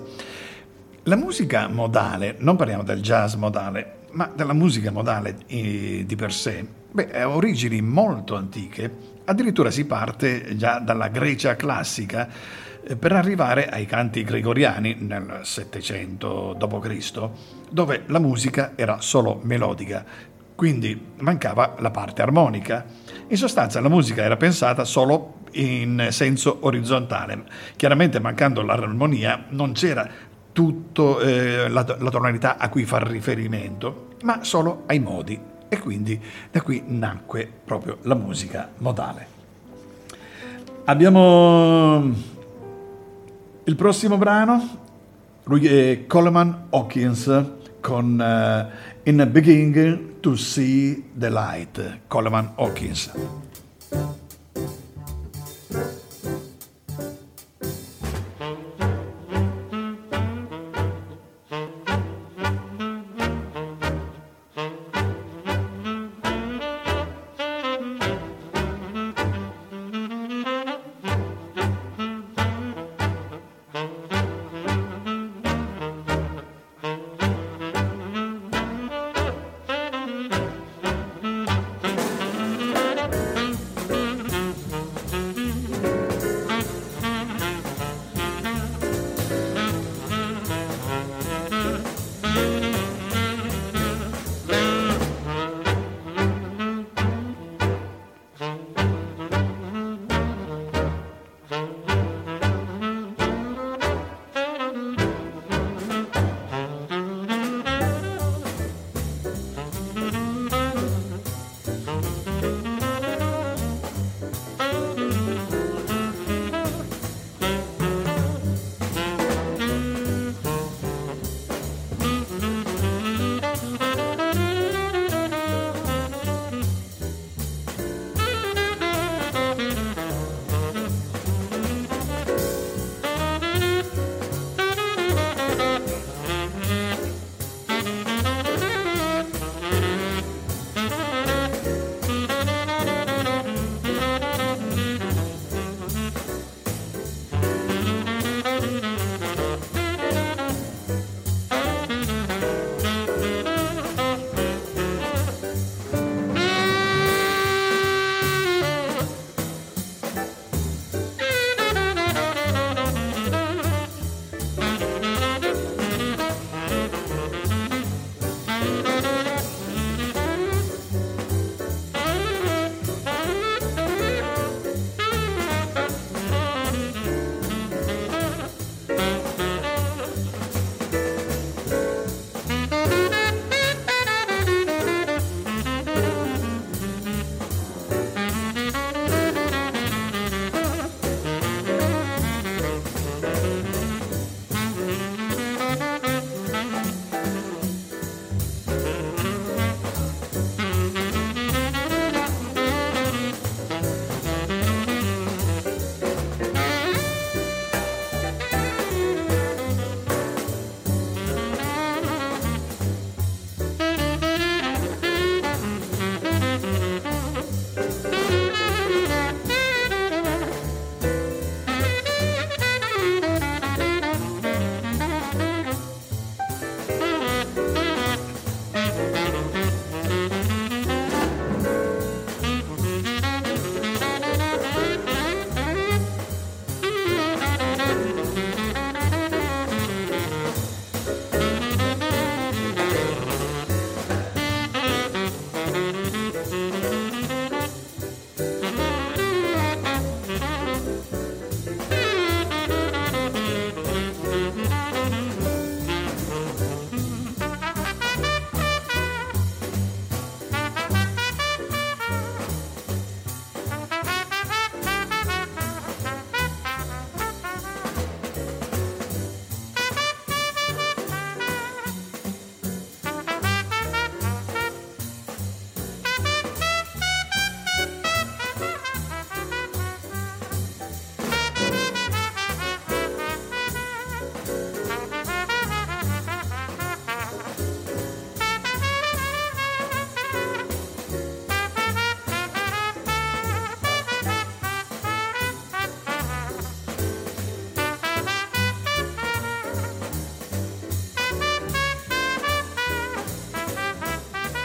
La 1.04 1.16
musica 1.16 1.68
modale, 1.68 2.34
non 2.40 2.54
parliamo 2.56 2.82
del 2.82 3.00
jazz 3.00 3.32
modale, 3.32 4.00
ma 4.10 4.30
della 4.34 4.52
musica 4.52 4.90
modale 4.90 5.38
eh, 5.46 6.04
di 6.06 6.16
per 6.16 6.34
sé, 6.34 6.62
beh, 6.92 7.18
ha 7.18 7.30
origini 7.30 7.80
molto 7.80 8.34
antiche, 8.34 8.94
addirittura 9.24 9.70
si 9.70 9.86
parte 9.86 10.54
già 10.54 10.80
dalla 10.80 11.08
Grecia 11.08 11.56
classica 11.56 12.28
eh, 12.86 12.94
per 12.94 13.12
arrivare 13.12 13.70
ai 13.70 13.86
canti 13.86 14.22
gregoriani 14.22 14.96
nel 15.00 15.40
700 15.44 16.56
d.C., 16.58 17.28
dove 17.70 18.02
la 18.08 18.18
musica 18.18 18.72
era 18.74 19.00
solo 19.00 19.40
melodica, 19.42 20.04
quindi 20.56 21.00
mancava 21.18 21.76
la 21.78 21.90
parte 21.90 22.22
armonica. 22.22 22.84
In 23.28 23.36
sostanza 23.36 23.80
la 23.80 23.88
musica 23.88 24.22
era 24.22 24.36
pensata 24.36 24.84
solo 24.84 25.34
in 25.52 26.08
senso 26.10 26.58
orizzontale, 26.60 27.44
chiaramente 27.76 28.18
mancando 28.18 28.62
l'armonia 28.62 29.44
non 29.50 29.72
c'era 29.72 30.08
tutta 30.52 31.20
eh, 31.20 31.68
la, 31.68 31.96
la 31.98 32.10
tonalità 32.10 32.56
a 32.56 32.68
cui 32.68 32.84
far 32.84 33.06
riferimento, 33.06 34.08
ma 34.22 34.42
solo 34.42 34.82
ai 34.86 34.98
modi 34.98 35.38
e 35.68 35.78
quindi 35.78 36.20
da 36.50 36.62
qui 36.62 36.82
nacque 36.86 37.50
proprio 37.64 37.98
la 38.02 38.14
musica 38.14 38.70
modale. 38.78 39.34
Abbiamo 40.84 42.12
il 43.64 43.74
prossimo 43.76 44.16
brano, 44.16 44.78
lui 45.44 45.66
è 45.66 46.06
Coleman 46.06 46.66
Hawkins 46.70 47.44
con 47.80 48.18
uh, 48.18 48.94
In 49.06 49.18
the 49.18 49.26
Beginning 49.26 50.18
to 50.20 50.36
See 50.36 51.04
the 51.16 51.30
Light, 51.30 51.78
Coleman 52.08 52.46
Hawkins. 52.58 53.08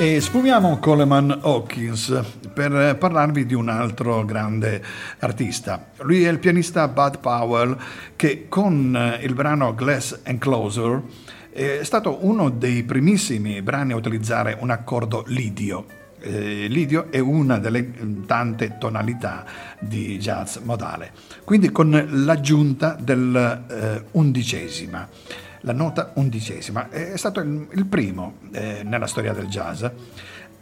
E 0.01 0.17
sfumiamo 0.19 0.79
Coleman 0.79 1.41
Hawkins 1.43 2.23
per 2.51 2.97
parlarvi 2.97 3.45
di 3.45 3.53
un 3.53 3.69
altro 3.69 4.25
grande 4.25 4.83
artista. 5.19 5.89
Lui 5.99 6.23
è 6.23 6.29
il 6.31 6.39
pianista 6.39 6.87
Bud 6.87 7.19
Powell 7.19 7.77
che 8.15 8.47
con 8.49 9.19
il 9.21 9.33
brano 9.35 9.75
Glass 9.75 10.21
Enclosure 10.23 11.03
è 11.51 11.81
stato 11.83 12.25
uno 12.25 12.49
dei 12.49 12.81
primissimi 12.81 13.61
brani 13.61 13.91
a 13.91 13.95
utilizzare 13.95 14.57
un 14.59 14.71
accordo 14.71 15.23
lidio. 15.27 15.85
Eh, 16.19 16.65
lidio 16.67 17.11
è 17.11 17.19
una 17.19 17.59
delle 17.59 17.91
tante 18.25 18.77
tonalità 18.79 19.45
di 19.79 20.17
jazz 20.17 20.57
modale, 20.63 21.11
quindi 21.43 21.69
con 21.69 22.07
l'aggiunta 22.09 22.97
dell'undicesima. 22.99 25.07
Eh, 25.07 25.49
la 25.62 25.74
nota 25.74 26.12
undicesima. 26.16 26.89
È 26.89 27.18
stato 27.18 27.39
il, 27.39 27.86
primo 27.88 28.36
eh, 28.51 28.82
nella 28.84 29.07
storia 29.07 29.34
del 29.34 29.47
jazz. 29.47 29.86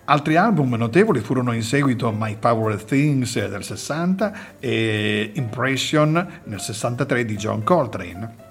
Altri 0.06 0.38
album 0.38 0.74
notevoli 0.74 1.20
furono 1.20 1.52
in 1.52 1.62
seguito 1.62 2.12
My 2.12 2.36
Power 2.38 2.82
Things 2.84 3.34
del 3.48 3.64
60 3.64 4.34
e 4.60 5.32
Impression 5.36 6.42
nel 6.46 6.60
63 6.60 7.26
di 7.26 7.36
John 7.36 7.64
Coltrane 7.64 8.48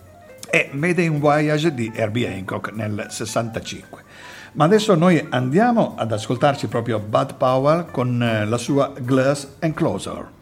e 0.50 0.70
Made 0.72 1.02
in 1.02 1.18
Voyage 1.18 1.74
di 1.74 1.90
Herbie 1.92 2.32
Hancock 2.32 2.72
nel 2.72 3.06
65. 3.08 4.02
Ma 4.52 4.64
adesso 4.64 4.94
noi 4.94 5.24
andiamo 5.30 5.94
ad 5.96 6.12
ascoltarci 6.12 6.68
proprio 6.68 7.00
Bud 7.00 7.34
Powell 7.34 7.90
con 7.90 8.22
eh, 8.22 8.46
la 8.46 8.56
sua 8.56 8.92
Glass 8.96 9.56
Enclosure. 9.58 10.37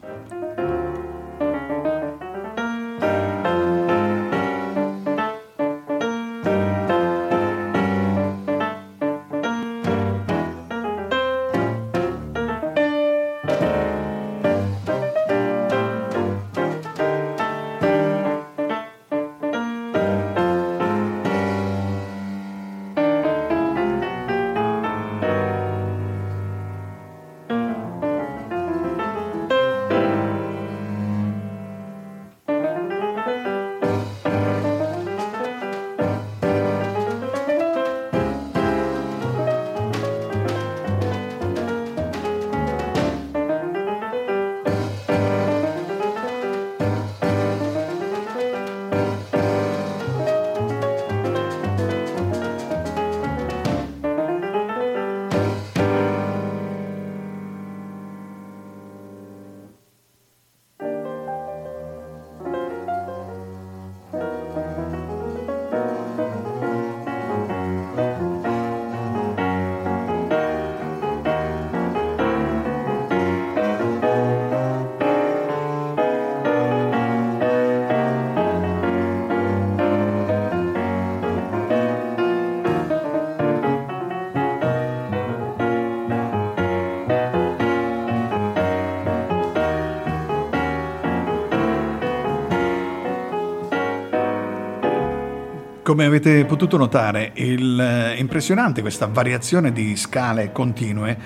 Come 95.86 96.04
avete 96.04 96.44
potuto 96.46 96.76
notare, 96.76 97.32
è 97.32 97.42
eh, 97.42 98.16
impressionante 98.18 98.80
questa 98.80 99.06
variazione 99.06 99.70
di 99.70 99.94
scale 99.94 100.50
continue 100.50 101.16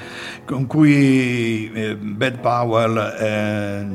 con 0.45 0.67
cui 0.67 1.73
eh, 1.73 1.97
Bad 1.97 2.41
Powell 2.41 2.99
eh, 3.19 3.87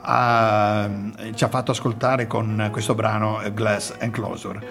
ha, 0.00 0.90
ci 1.34 1.44
ha 1.44 1.48
fatto 1.48 1.72
ascoltare 1.72 2.26
con 2.26 2.70
questo 2.72 2.94
brano 2.94 3.42
Glass 3.52 3.96
Enclosure. 3.98 4.66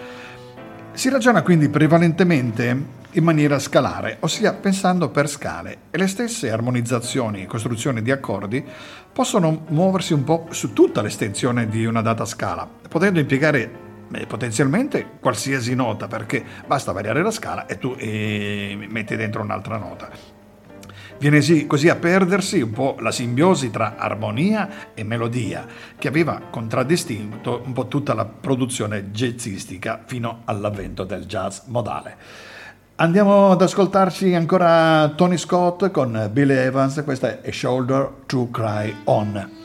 Si 0.93 1.07
ragiona 1.11 1.43
quindi 1.43 1.69
prevalentemente 1.69 2.85
in 3.11 3.23
maniera 3.23 3.59
scalare, 3.59 4.17
ossia 4.21 4.55
pensando 4.55 5.09
per 5.09 5.29
scale, 5.29 5.77
e 5.91 5.99
le 5.99 6.07
stesse 6.07 6.49
armonizzazioni 6.49 7.43
e 7.43 7.45
costruzioni 7.45 8.01
di 8.01 8.09
accordi 8.09 8.65
possono 9.13 9.65
muoversi 9.67 10.13
un 10.13 10.23
po' 10.23 10.47
su 10.49 10.73
tutta 10.73 11.03
l'estensione 11.03 11.67
di 11.67 11.85
una 11.85 12.01
data 12.01 12.25
scala, 12.25 12.67
potendo 12.89 13.19
impiegare 13.19 13.89
potenzialmente 14.27 15.05
qualsiasi 15.19 15.75
nota 15.75 16.07
perché 16.07 16.43
basta 16.65 16.91
variare 16.91 17.23
la 17.23 17.31
scala 17.31 17.65
e 17.65 17.77
tu 17.77 17.95
eh, 17.97 18.77
metti 18.89 19.15
dentro 19.15 19.41
un'altra 19.41 19.77
nota. 19.77 20.09
Viene 21.17 21.67
così 21.67 21.87
a 21.87 21.97
perdersi 21.97 22.61
un 22.61 22.71
po' 22.71 22.95
la 22.99 23.11
simbiosi 23.11 23.69
tra 23.69 23.95
armonia 23.95 24.91
e 24.95 25.03
melodia 25.03 25.67
che 25.95 26.07
aveva 26.07 26.41
contraddistinto 26.49 27.61
un 27.63 27.73
po' 27.73 27.87
tutta 27.87 28.15
la 28.15 28.25
produzione 28.25 29.11
jazzistica 29.11 30.01
fino 30.03 30.41
all'avvento 30.45 31.03
del 31.03 31.25
jazz 31.25 31.59
modale. 31.65 32.17
Andiamo 32.95 33.51
ad 33.51 33.61
ascoltarci 33.61 34.33
ancora 34.33 35.09
Tony 35.15 35.37
Scott 35.37 35.91
con 35.91 36.29
Billy 36.31 36.55
Evans, 36.55 37.01
questa 37.03 37.41
è 37.41 37.51
Shoulder 37.51 38.23
to 38.25 38.49
Cry 38.49 38.95
On. 39.03 39.60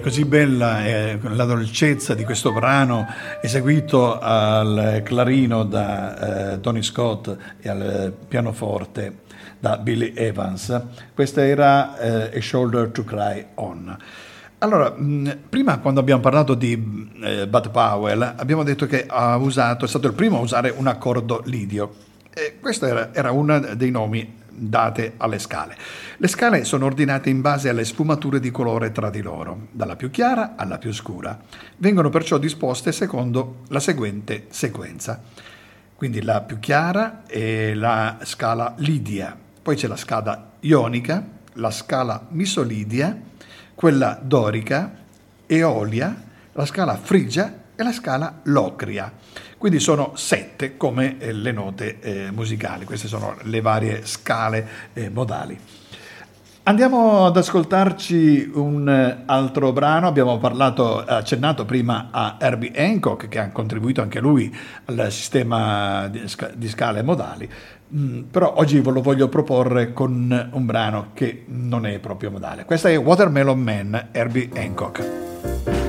Così 0.00 0.24
bella 0.24 0.84
è 0.84 1.18
la 1.22 1.44
dolcezza 1.44 2.14
di 2.14 2.24
questo 2.24 2.52
brano 2.52 3.06
eseguito 3.42 4.18
al 4.18 5.02
clarino 5.04 5.64
da 5.64 6.52
eh, 6.52 6.60
Tony 6.60 6.82
Scott 6.82 7.36
e 7.60 7.68
al 7.68 8.14
pianoforte 8.26 9.18
da 9.58 9.76
Billy 9.76 10.12
Evans. 10.14 10.80
Questa 11.14 11.44
era 11.44 11.98
eh, 11.98 12.38
A 12.38 12.40
Shoulder 12.40 12.88
to 12.88 13.04
Cry 13.04 13.46
On. 13.54 13.96
Allora, 14.58 14.90
mh, 14.90 15.38
prima 15.48 15.78
quando 15.78 16.00
abbiamo 16.00 16.20
parlato 16.20 16.54
di 16.54 17.10
eh, 17.22 17.46
Bud 17.46 17.70
Powell 17.70 18.34
abbiamo 18.36 18.62
detto 18.62 18.86
che 18.86 19.04
ha 19.06 19.36
usato, 19.36 19.84
è 19.84 19.88
stato 19.88 20.06
il 20.06 20.14
primo 20.14 20.38
a 20.38 20.40
usare 20.40 20.72
un 20.76 20.86
accordo 20.86 21.42
lidio. 21.44 21.94
E 22.32 22.58
questo 22.60 22.86
era, 22.86 23.12
era 23.12 23.30
uno 23.30 23.58
dei 23.58 23.90
nomi 23.90 24.37
date 24.58 25.14
alle 25.16 25.38
scale. 25.38 25.76
Le 26.16 26.28
scale 26.28 26.64
sono 26.64 26.86
ordinate 26.86 27.30
in 27.30 27.40
base 27.40 27.68
alle 27.68 27.84
sfumature 27.84 28.40
di 28.40 28.50
colore 28.50 28.92
tra 28.92 29.10
di 29.10 29.22
loro, 29.22 29.68
dalla 29.70 29.96
più 29.96 30.10
chiara 30.10 30.54
alla 30.56 30.78
più 30.78 30.92
scura. 30.92 31.38
Vengono 31.76 32.10
perciò 32.10 32.38
disposte 32.38 32.92
secondo 32.92 33.62
la 33.68 33.80
seguente 33.80 34.46
sequenza. 34.50 35.22
Quindi 35.94 36.22
la 36.22 36.42
più 36.42 36.58
chiara 36.58 37.24
è 37.26 37.74
la 37.74 38.18
scala 38.22 38.74
lidia, 38.78 39.36
poi 39.62 39.74
c'è 39.74 39.88
la 39.88 39.96
scala 39.96 40.52
ionica, 40.60 41.26
la 41.54 41.70
scala 41.70 42.26
misolidia, 42.30 43.20
quella 43.74 44.18
dorica, 44.22 44.92
eolia, 45.46 46.22
la 46.52 46.66
scala 46.66 46.96
frigia 46.96 47.66
e 47.78 47.84
la 47.84 47.92
scala 47.92 48.40
locria. 48.44 49.12
Quindi 49.56 49.78
sono 49.78 50.12
sette 50.16 50.76
come 50.76 51.18
eh, 51.18 51.32
le 51.32 51.52
note 51.52 52.00
eh, 52.00 52.30
musicali, 52.32 52.84
queste 52.84 53.06
sono 53.06 53.36
le 53.42 53.60
varie 53.60 54.04
scale 54.04 54.68
eh, 54.94 55.08
modali. 55.08 55.58
Andiamo 56.64 57.24
ad 57.24 57.36
ascoltarci 57.36 58.50
un 58.52 58.88
eh, 58.88 59.22
altro 59.26 59.72
brano, 59.72 60.08
abbiamo 60.08 60.38
parlato, 60.38 60.98
accennato 60.98 61.64
prima 61.64 62.08
a 62.10 62.36
Herbie 62.38 62.72
Hancock 62.74 63.28
che 63.28 63.38
ha 63.38 63.48
contribuito 63.50 64.02
anche 64.02 64.18
lui 64.18 64.54
al 64.86 65.10
sistema 65.10 66.08
di 66.08 66.68
scale 66.68 67.02
modali, 67.02 67.48
mm, 67.94 68.22
però 68.24 68.54
oggi 68.56 68.80
ve 68.80 68.90
lo 68.90 69.00
voglio 69.00 69.28
proporre 69.28 69.92
con 69.92 70.50
un 70.52 70.66
brano 70.66 71.10
che 71.14 71.44
non 71.46 71.86
è 71.86 72.00
proprio 72.00 72.30
modale. 72.30 72.64
Questa 72.64 72.88
è 72.90 72.98
Watermelon 72.98 73.60
Man, 73.60 74.08
Herbie 74.12 74.50
Hancock. 74.54 75.87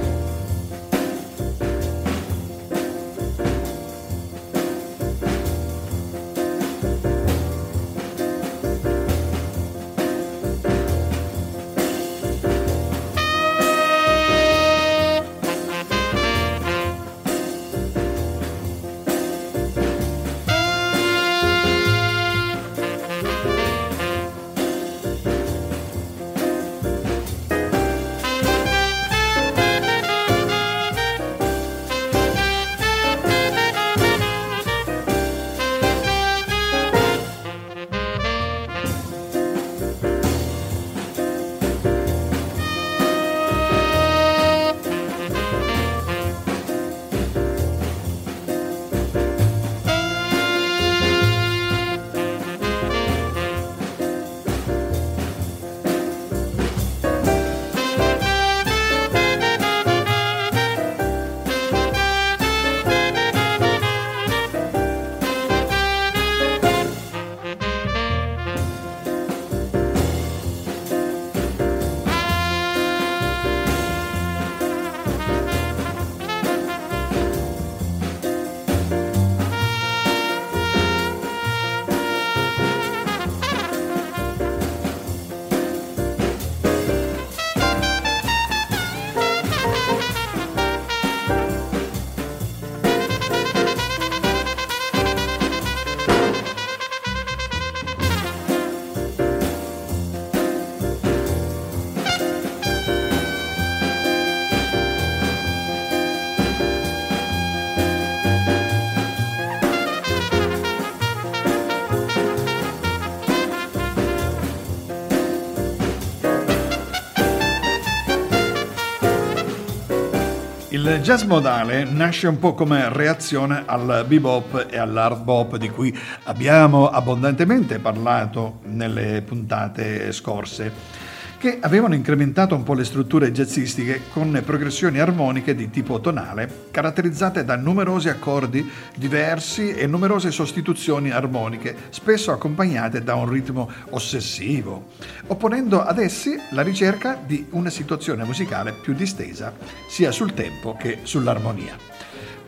Il 120.90 121.02
jazz 121.02 121.22
modale 121.22 121.84
nasce 121.84 122.28
un 122.28 122.40
po' 122.40 122.56
come 122.56 122.90
reazione 122.92 123.62
al 123.68 124.06
bebop 124.08 124.66
e 124.72 124.78
all'hard 124.80 125.24
bop 125.24 125.56
di 125.58 125.70
cui 125.70 125.96
abbiamo 126.24 126.90
abbondantemente 126.90 127.78
parlato 127.78 128.60
nelle 128.64 129.22
puntate 129.22 130.12
scorse 130.12 130.99
che 131.40 131.58
avevano 131.62 131.96
incrementato 131.96 132.54
un 132.54 132.64
po' 132.64 132.74
le 132.74 132.84
strutture 132.84 133.32
jazzistiche 133.32 134.02
con 134.12 134.42
progressioni 134.46 135.00
armoniche 135.00 135.56
di 135.56 135.70
tipo 135.70 136.02
tonale, 136.02 136.68
caratterizzate 136.70 137.46
da 137.46 137.56
numerosi 137.56 138.10
accordi 138.10 138.70
diversi 138.94 139.74
e 139.74 139.88
numerose 139.88 140.32
sostituzioni 140.32 141.12
armoniche, 141.12 141.76
spesso 141.92 142.34
accompagnate 142.34 143.04
da 143.04 143.16
un 143.16 143.30
ritmo 143.30 143.72
ossessivo, 143.92 144.90
opponendo 145.28 145.82
ad 145.82 146.00
essi 146.00 146.38
la 146.52 146.62
ricerca 146.62 147.18
di 147.26 147.48
una 147.52 147.70
situazione 147.70 148.26
musicale 148.26 148.74
più 148.74 148.94
distesa, 148.94 149.54
sia 149.88 150.12
sul 150.12 150.34
tempo 150.34 150.76
che 150.78 151.00
sull'armonia. 151.04 151.99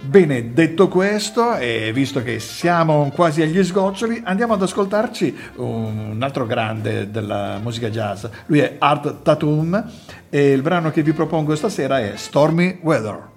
Bene, 0.04 0.52
detto 0.52 0.88
questo, 0.88 1.56
e 1.58 1.92
visto 1.94 2.24
che 2.24 2.40
siamo 2.40 3.12
quasi 3.14 3.44
agli 3.44 3.64
sgoccioli, 3.64 4.22
andiamo 4.26 4.54
ad 4.54 4.62
ascoltarci 4.64 5.38
un 5.58 6.18
altro 6.22 6.48
grande 6.48 7.12
della 7.12 7.60
musica 7.62 7.90
jazz. 7.90 8.26
Lui 8.48 8.60
è 8.60 8.78
Art 8.80 9.22
Tatum 9.22 9.92
e 10.28 10.52
il 10.52 10.64
brano 10.64 10.90
che 10.90 11.04
vi 11.04 11.14
propongo 11.14 11.56
stasera 11.56 12.00
è 12.00 12.14
Stormy 12.16 12.80
Weather. 12.82 13.31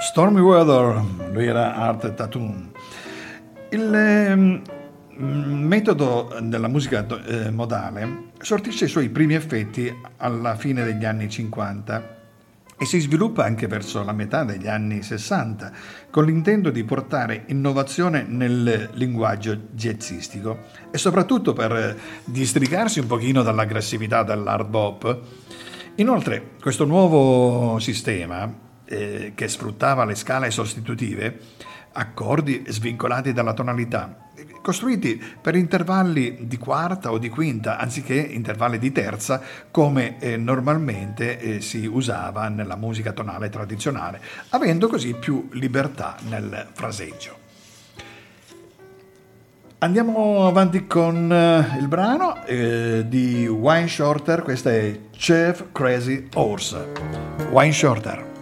Stormy 0.00 0.40
Weather, 0.40 1.02
lui 1.32 1.46
era 1.46 1.74
Art 1.74 2.14
Tattoo. 2.14 2.70
Il 3.70 3.92
eh, 3.94 4.62
metodo 5.16 6.38
della 6.40 6.68
musica 6.68 7.04
eh, 7.26 7.50
modale 7.50 8.30
sortisce 8.40 8.84
i 8.84 8.88
suoi 8.88 9.08
primi 9.08 9.34
effetti 9.34 9.92
alla 10.18 10.54
fine 10.54 10.84
degli 10.84 11.04
anni 11.04 11.28
50 11.28 12.16
e 12.78 12.84
si 12.84 13.00
sviluppa 13.00 13.44
anche 13.44 13.66
verso 13.66 14.04
la 14.04 14.12
metà 14.12 14.44
degli 14.44 14.68
anni 14.68 15.02
60 15.02 15.72
con 16.10 16.24
l'intento 16.24 16.70
di 16.70 16.84
portare 16.84 17.42
innovazione 17.46 18.22
nel 18.22 18.90
linguaggio 18.92 19.58
jazzistico 19.72 20.66
e 20.92 20.96
soprattutto 20.96 21.52
per 21.52 21.98
districarsi 22.24 23.00
un 23.00 23.08
pochino 23.08 23.42
dall'aggressività 23.42 24.22
dell'hard 24.22 24.68
bop. 24.68 25.20
Inoltre 25.96 26.50
questo 26.60 26.84
nuovo 26.84 27.80
sistema 27.80 28.66
eh, 28.88 29.32
che 29.34 29.48
sfruttava 29.48 30.04
le 30.04 30.14
scale 30.14 30.50
sostitutive, 30.50 31.38
accordi 31.92 32.64
svincolati 32.68 33.32
dalla 33.32 33.52
tonalità, 33.52 34.28
costruiti 34.62 35.22
per 35.40 35.56
intervalli 35.56 36.46
di 36.46 36.58
quarta 36.58 37.10
o 37.10 37.18
di 37.18 37.28
quinta 37.28 37.78
anziché 37.78 38.14
intervalli 38.14 38.78
di 38.78 38.92
terza 38.92 39.40
come 39.70 40.18
eh, 40.18 40.36
normalmente 40.36 41.38
eh, 41.40 41.60
si 41.60 41.86
usava 41.86 42.48
nella 42.48 42.76
musica 42.76 43.12
tonale 43.12 43.48
tradizionale, 43.48 44.20
avendo 44.50 44.88
così 44.88 45.14
più 45.14 45.48
libertà 45.52 46.16
nel 46.28 46.68
fraseggio. 46.72 47.46
Andiamo 49.80 50.46
avanti 50.48 50.88
con 50.88 51.30
uh, 51.30 51.78
il 51.78 51.86
brano 51.86 52.44
eh, 52.46 53.04
di 53.06 53.46
Wine 53.46 53.86
Shorter, 53.86 54.42
questa 54.42 54.70
è 54.70 54.98
Chef 55.12 55.66
Crazy 55.70 56.26
Horse. 56.34 56.84
Wine 57.52 57.72
Shorter. 57.72 58.37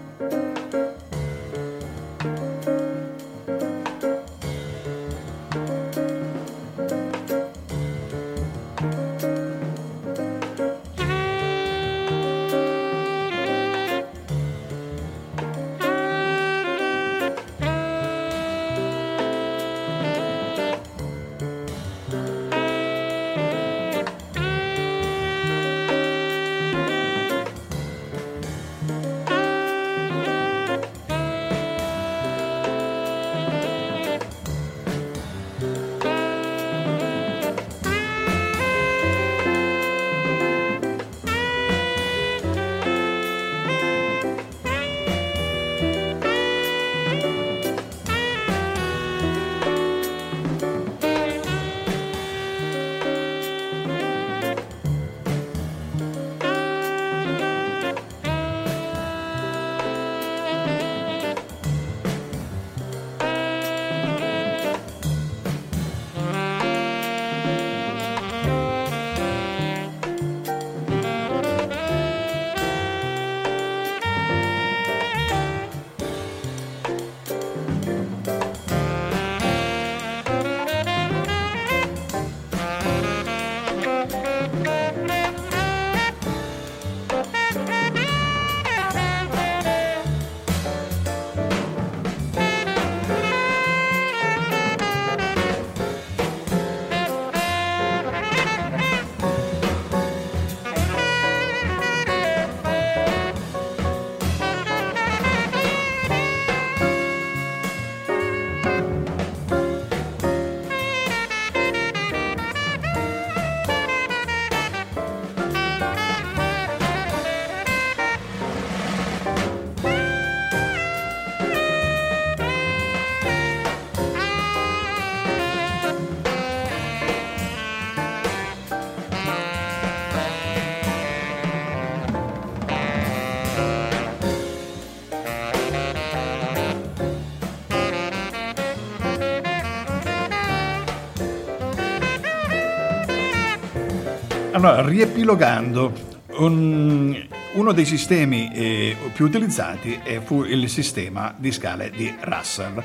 Allora, 144.66 144.82
riepilogando, 144.82 145.92
un, 146.38 147.16
uno 147.52 147.72
dei 147.72 147.84
sistemi 147.84 148.50
eh, 148.52 148.96
più 149.12 149.24
utilizzati 149.24 149.96
fu 150.24 150.42
il 150.42 150.68
sistema 150.68 151.32
di 151.36 151.52
scale 151.52 151.92
di 151.94 152.12
Russell. 152.22 152.82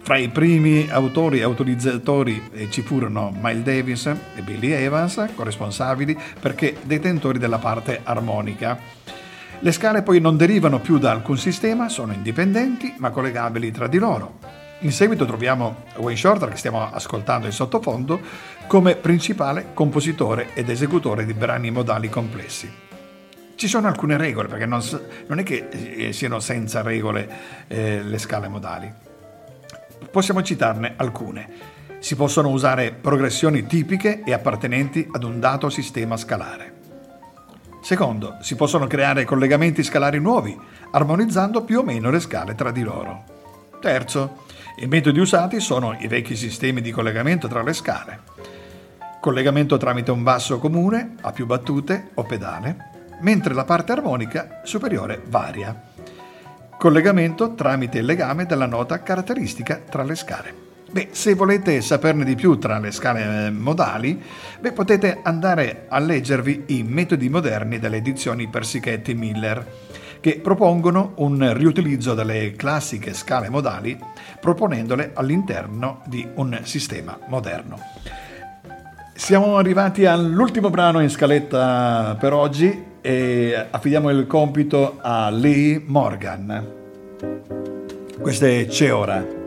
Fra 0.00 0.16
i 0.16 0.30
primi 0.30 0.88
autori 0.90 1.38
e 1.38 1.44
autorizzatori 1.44 2.50
eh, 2.52 2.68
ci 2.72 2.82
furono 2.82 3.32
Miles 3.40 3.62
Davis 3.62 4.06
e 4.06 4.42
Billy 4.42 4.72
Evans, 4.72 5.24
corresponsabili 5.36 6.18
perché 6.40 6.78
detentori 6.82 7.38
della 7.38 7.58
parte 7.58 8.00
armonica. 8.02 8.76
Le 9.60 9.70
scale 9.70 10.02
poi 10.02 10.18
non 10.18 10.36
derivano 10.36 10.80
più 10.80 10.98
da 10.98 11.12
alcun 11.12 11.38
sistema, 11.38 11.88
sono 11.88 12.12
indipendenti 12.12 12.94
ma 12.96 13.10
collegabili 13.10 13.70
tra 13.70 13.86
di 13.86 13.98
loro. 13.98 14.51
In 14.82 14.90
seguito 14.90 15.24
troviamo 15.24 15.84
Wayne 15.98 16.18
Shorter, 16.18 16.48
che 16.48 16.56
stiamo 16.56 16.90
ascoltando 16.90 17.46
in 17.46 17.52
sottofondo, 17.52 18.20
come 18.66 18.96
principale 18.96 19.66
compositore 19.74 20.54
ed 20.54 20.68
esecutore 20.68 21.24
di 21.24 21.34
brani 21.34 21.70
modali 21.70 22.08
complessi. 22.08 22.68
Ci 23.54 23.68
sono 23.68 23.86
alcune 23.86 24.16
regole, 24.16 24.48
perché 24.48 24.66
non, 24.66 24.82
non 25.28 25.38
è 25.38 25.44
che 25.44 25.68
eh, 25.70 26.12
siano 26.12 26.40
senza 26.40 26.82
regole 26.82 27.30
eh, 27.68 28.02
le 28.02 28.18
scale 28.18 28.48
modali. 28.48 28.92
Possiamo 30.10 30.42
citarne 30.42 30.94
alcune. 30.96 31.48
Si 32.00 32.16
possono 32.16 32.48
usare 32.48 32.90
progressioni 32.90 33.64
tipiche 33.66 34.24
e 34.24 34.32
appartenenti 34.32 35.06
ad 35.12 35.22
un 35.22 35.38
dato 35.38 35.70
sistema 35.70 36.16
scalare. 36.16 36.72
Secondo, 37.82 38.38
si 38.40 38.56
possono 38.56 38.88
creare 38.88 39.24
collegamenti 39.24 39.84
scalari 39.84 40.18
nuovi, 40.18 40.58
armonizzando 40.90 41.62
più 41.62 41.78
o 41.78 41.82
meno 41.84 42.10
le 42.10 42.18
scale 42.18 42.56
tra 42.56 42.72
di 42.72 42.82
loro. 42.82 43.24
Terzo, 43.80 44.50
i 44.76 44.86
metodi 44.86 45.20
usati 45.20 45.60
sono 45.60 45.96
i 46.00 46.08
vecchi 46.08 46.34
sistemi 46.34 46.80
di 46.80 46.90
collegamento 46.90 47.46
tra 47.46 47.62
le 47.62 47.72
scale. 47.72 48.20
Collegamento 49.20 49.76
tramite 49.76 50.10
un 50.10 50.22
basso 50.22 50.58
comune 50.58 51.16
a 51.20 51.30
più 51.30 51.46
battute 51.46 52.10
o 52.14 52.24
pedale, 52.24 52.90
mentre 53.20 53.54
la 53.54 53.64
parte 53.64 53.92
armonica 53.92 54.62
superiore 54.64 55.22
varia. 55.26 55.90
Collegamento 56.76 57.54
tramite 57.54 57.98
il 57.98 58.06
legame 58.06 58.46
della 58.46 58.66
nota 58.66 59.02
caratteristica 59.02 59.80
tra 59.88 60.02
le 60.02 60.14
scale. 60.16 60.54
Beh, 60.90 61.08
se 61.12 61.34
volete 61.34 61.80
saperne 61.80 62.24
di 62.24 62.34
più 62.34 62.58
tra 62.58 62.78
le 62.78 62.90
scale 62.90 63.46
eh, 63.46 63.50
modali, 63.50 64.20
beh, 64.60 64.72
potete 64.72 65.20
andare 65.22 65.86
a 65.88 65.98
leggervi 65.98 66.64
i 66.66 66.82
metodi 66.82 67.28
moderni 67.30 67.78
delle 67.78 67.96
edizioni 67.98 68.48
Persichetti 68.48 69.14
Miller 69.14 69.64
che 70.22 70.38
propongono 70.40 71.14
un 71.16 71.52
riutilizzo 71.52 72.14
delle 72.14 72.52
classiche 72.52 73.12
scale 73.12 73.50
modali 73.50 73.98
proponendole 74.40 75.10
all'interno 75.14 76.00
di 76.06 76.24
un 76.36 76.60
sistema 76.62 77.18
moderno. 77.26 77.76
Siamo 79.14 79.56
arrivati 79.56 80.06
all'ultimo 80.06 80.70
brano 80.70 81.00
in 81.00 81.10
scaletta 81.10 82.16
per 82.18 82.32
oggi 82.32 82.84
e 83.00 83.66
affidiamo 83.68 84.10
il 84.10 84.28
compito 84.28 84.98
a 85.02 85.28
Lee 85.28 85.82
Morgan. 85.84 86.66
Questa 88.20 88.46
è 88.46 88.66
C'è 88.66 88.94
ora. 88.94 89.41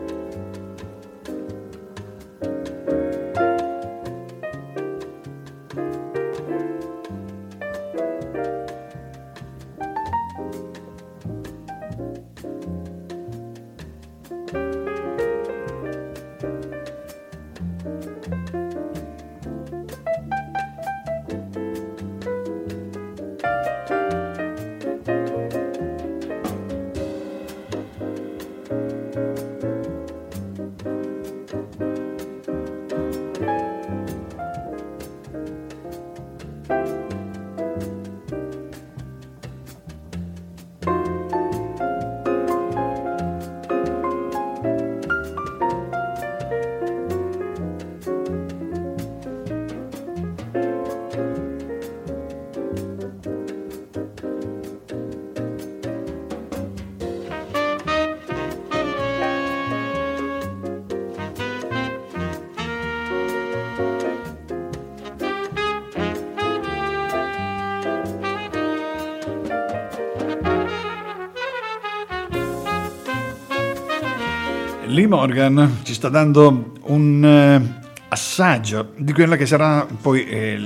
Lee 75.06 75.14
Morgan 75.14 75.78
ci 75.84 75.94
sta 75.94 76.08
dando 76.08 76.72
un 76.86 77.24
eh, 77.24 77.84
assaggio 78.08 78.92
di 78.96 79.12
quella 79.12 79.36
che 79.36 79.46
sarà 79.46 79.86
poi 79.86 80.26
eh, 80.26 80.58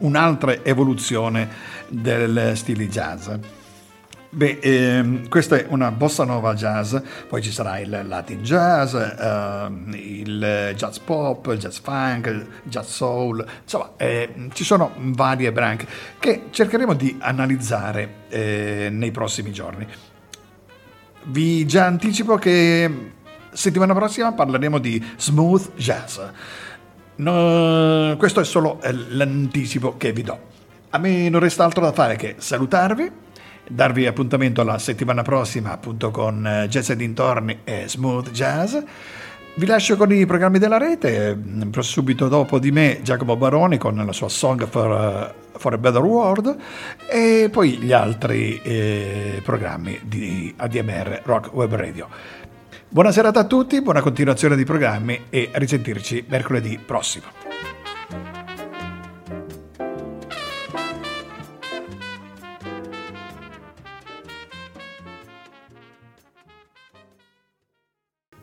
un'altra 0.00 0.64
evoluzione 0.64 1.48
del 1.88 2.52
stile 2.56 2.88
jazz. 2.88 3.30
Beh, 4.28 4.58
ehm, 4.60 5.28
questa 5.28 5.56
è 5.56 5.66
una 5.68 5.92
bossa 5.92 6.24
nova 6.24 6.54
jazz, 6.54 6.96
poi 7.28 7.40
ci 7.40 7.52
sarà 7.52 7.78
il 7.78 8.02
Latin 8.08 8.42
jazz, 8.42 8.94
eh, 8.94 9.68
il 9.92 10.72
jazz 10.74 10.98
pop, 10.98 11.46
il 11.52 11.58
jazz 11.58 11.78
funk, 11.78 12.26
il 12.26 12.46
jazz 12.64 12.88
soul, 12.88 13.46
insomma 13.62 13.92
eh, 13.98 14.48
ci 14.52 14.64
sono 14.64 14.94
varie 14.96 15.52
branche 15.52 15.86
che 16.18 16.46
cercheremo 16.50 16.92
di 16.92 17.16
analizzare 17.20 18.14
eh, 18.30 18.88
nei 18.90 19.12
prossimi 19.12 19.52
giorni. 19.52 19.86
Vi 21.28 21.66
già 21.66 21.86
anticipo 21.86 22.36
che 22.36 23.14
settimana 23.56 23.94
prossima 23.94 24.32
parleremo 24.32 24.78
di 24.78 25.04
smooth 25.16 25.74
jazz. 25.76 26.18
No, 27.16 28.14
questo 28.18 28.40
è 28.40 28.44
solo 28.44 28.80
eh, 28.82 28.92
l'anticipo 28.92 29.96
che 29.96 30.12
vi 30.12 30.22
do. 30.22 30.38
A 30.90 30.98
me 30.98 31.28
non 31.28 31.40
resta 31.40 31.64
altro 31.64 31.82
da 31.82 31.92
fare 31.92 32.16
che 32.16 32.36
salutarvi, 32.38 33.10
darvi 33.68 34.06
appuntamento 34.06 34.62
la 34.62 34.78
settimana 34.78 35.22
prossima 35.22 35.72
appunto 35.72 36.10
con 36.10 36.46
eh, 36.46 36.68
Jazz 36.68 36.90
e 36.90 36.96
dintorni 36.96 37.60
e 37.64 37.84
Smooth 37.86 38.30
Jazz. 38.30 38.76
Vi 39.58 39.64
lascio 39.64 39.96
con 39.96 40.12
i 40.12 40.26
programmi 40.26 40.58
della 40.58 40.76
rete, 40.76 41.34
mm, 41.34 41.72
subito 41.78 42.28
dopo 42.28 42.58
di 42.58 42.70
me 42.70 43.00
Giacomo 43.02 43.36
Baroni 43.36 43.78
con 43.78 43.96
la 43.96 44.12
sua 44.12 44.28
Song 44.28 44.68
for, 44.68 45.34
uh, 45.54 45.58
for 45.58 45.72
a 45.72 45.78
Better 45.78 46.02
World 46.02 46.54
e 47.10 47.48
poi 47.50 47.78
gli 47.78 47.92
altri 47.92 48.60
eh, 48.62 49.40
programmi 49.42 49.98
di 50.02 50.52
ADMR 50.54 51.22
Rock 51.24 51.54
Web 51.54 51.74
Radio. 51.74 52.08
Buona 52.96 53.12
serata 53.12 53.40
a 53.40 53.44
tutti, 53.44 53.82
buona 53.82 54.00
continuazione 54.00 54.56
di 54.56 54.64
programmi 54.64 55.26
e 55.28 55.50
a 55.52 55.58
risentirci 55.58 56.24
mercoledì 56.28 56.78
prossimo. 56.78 57.45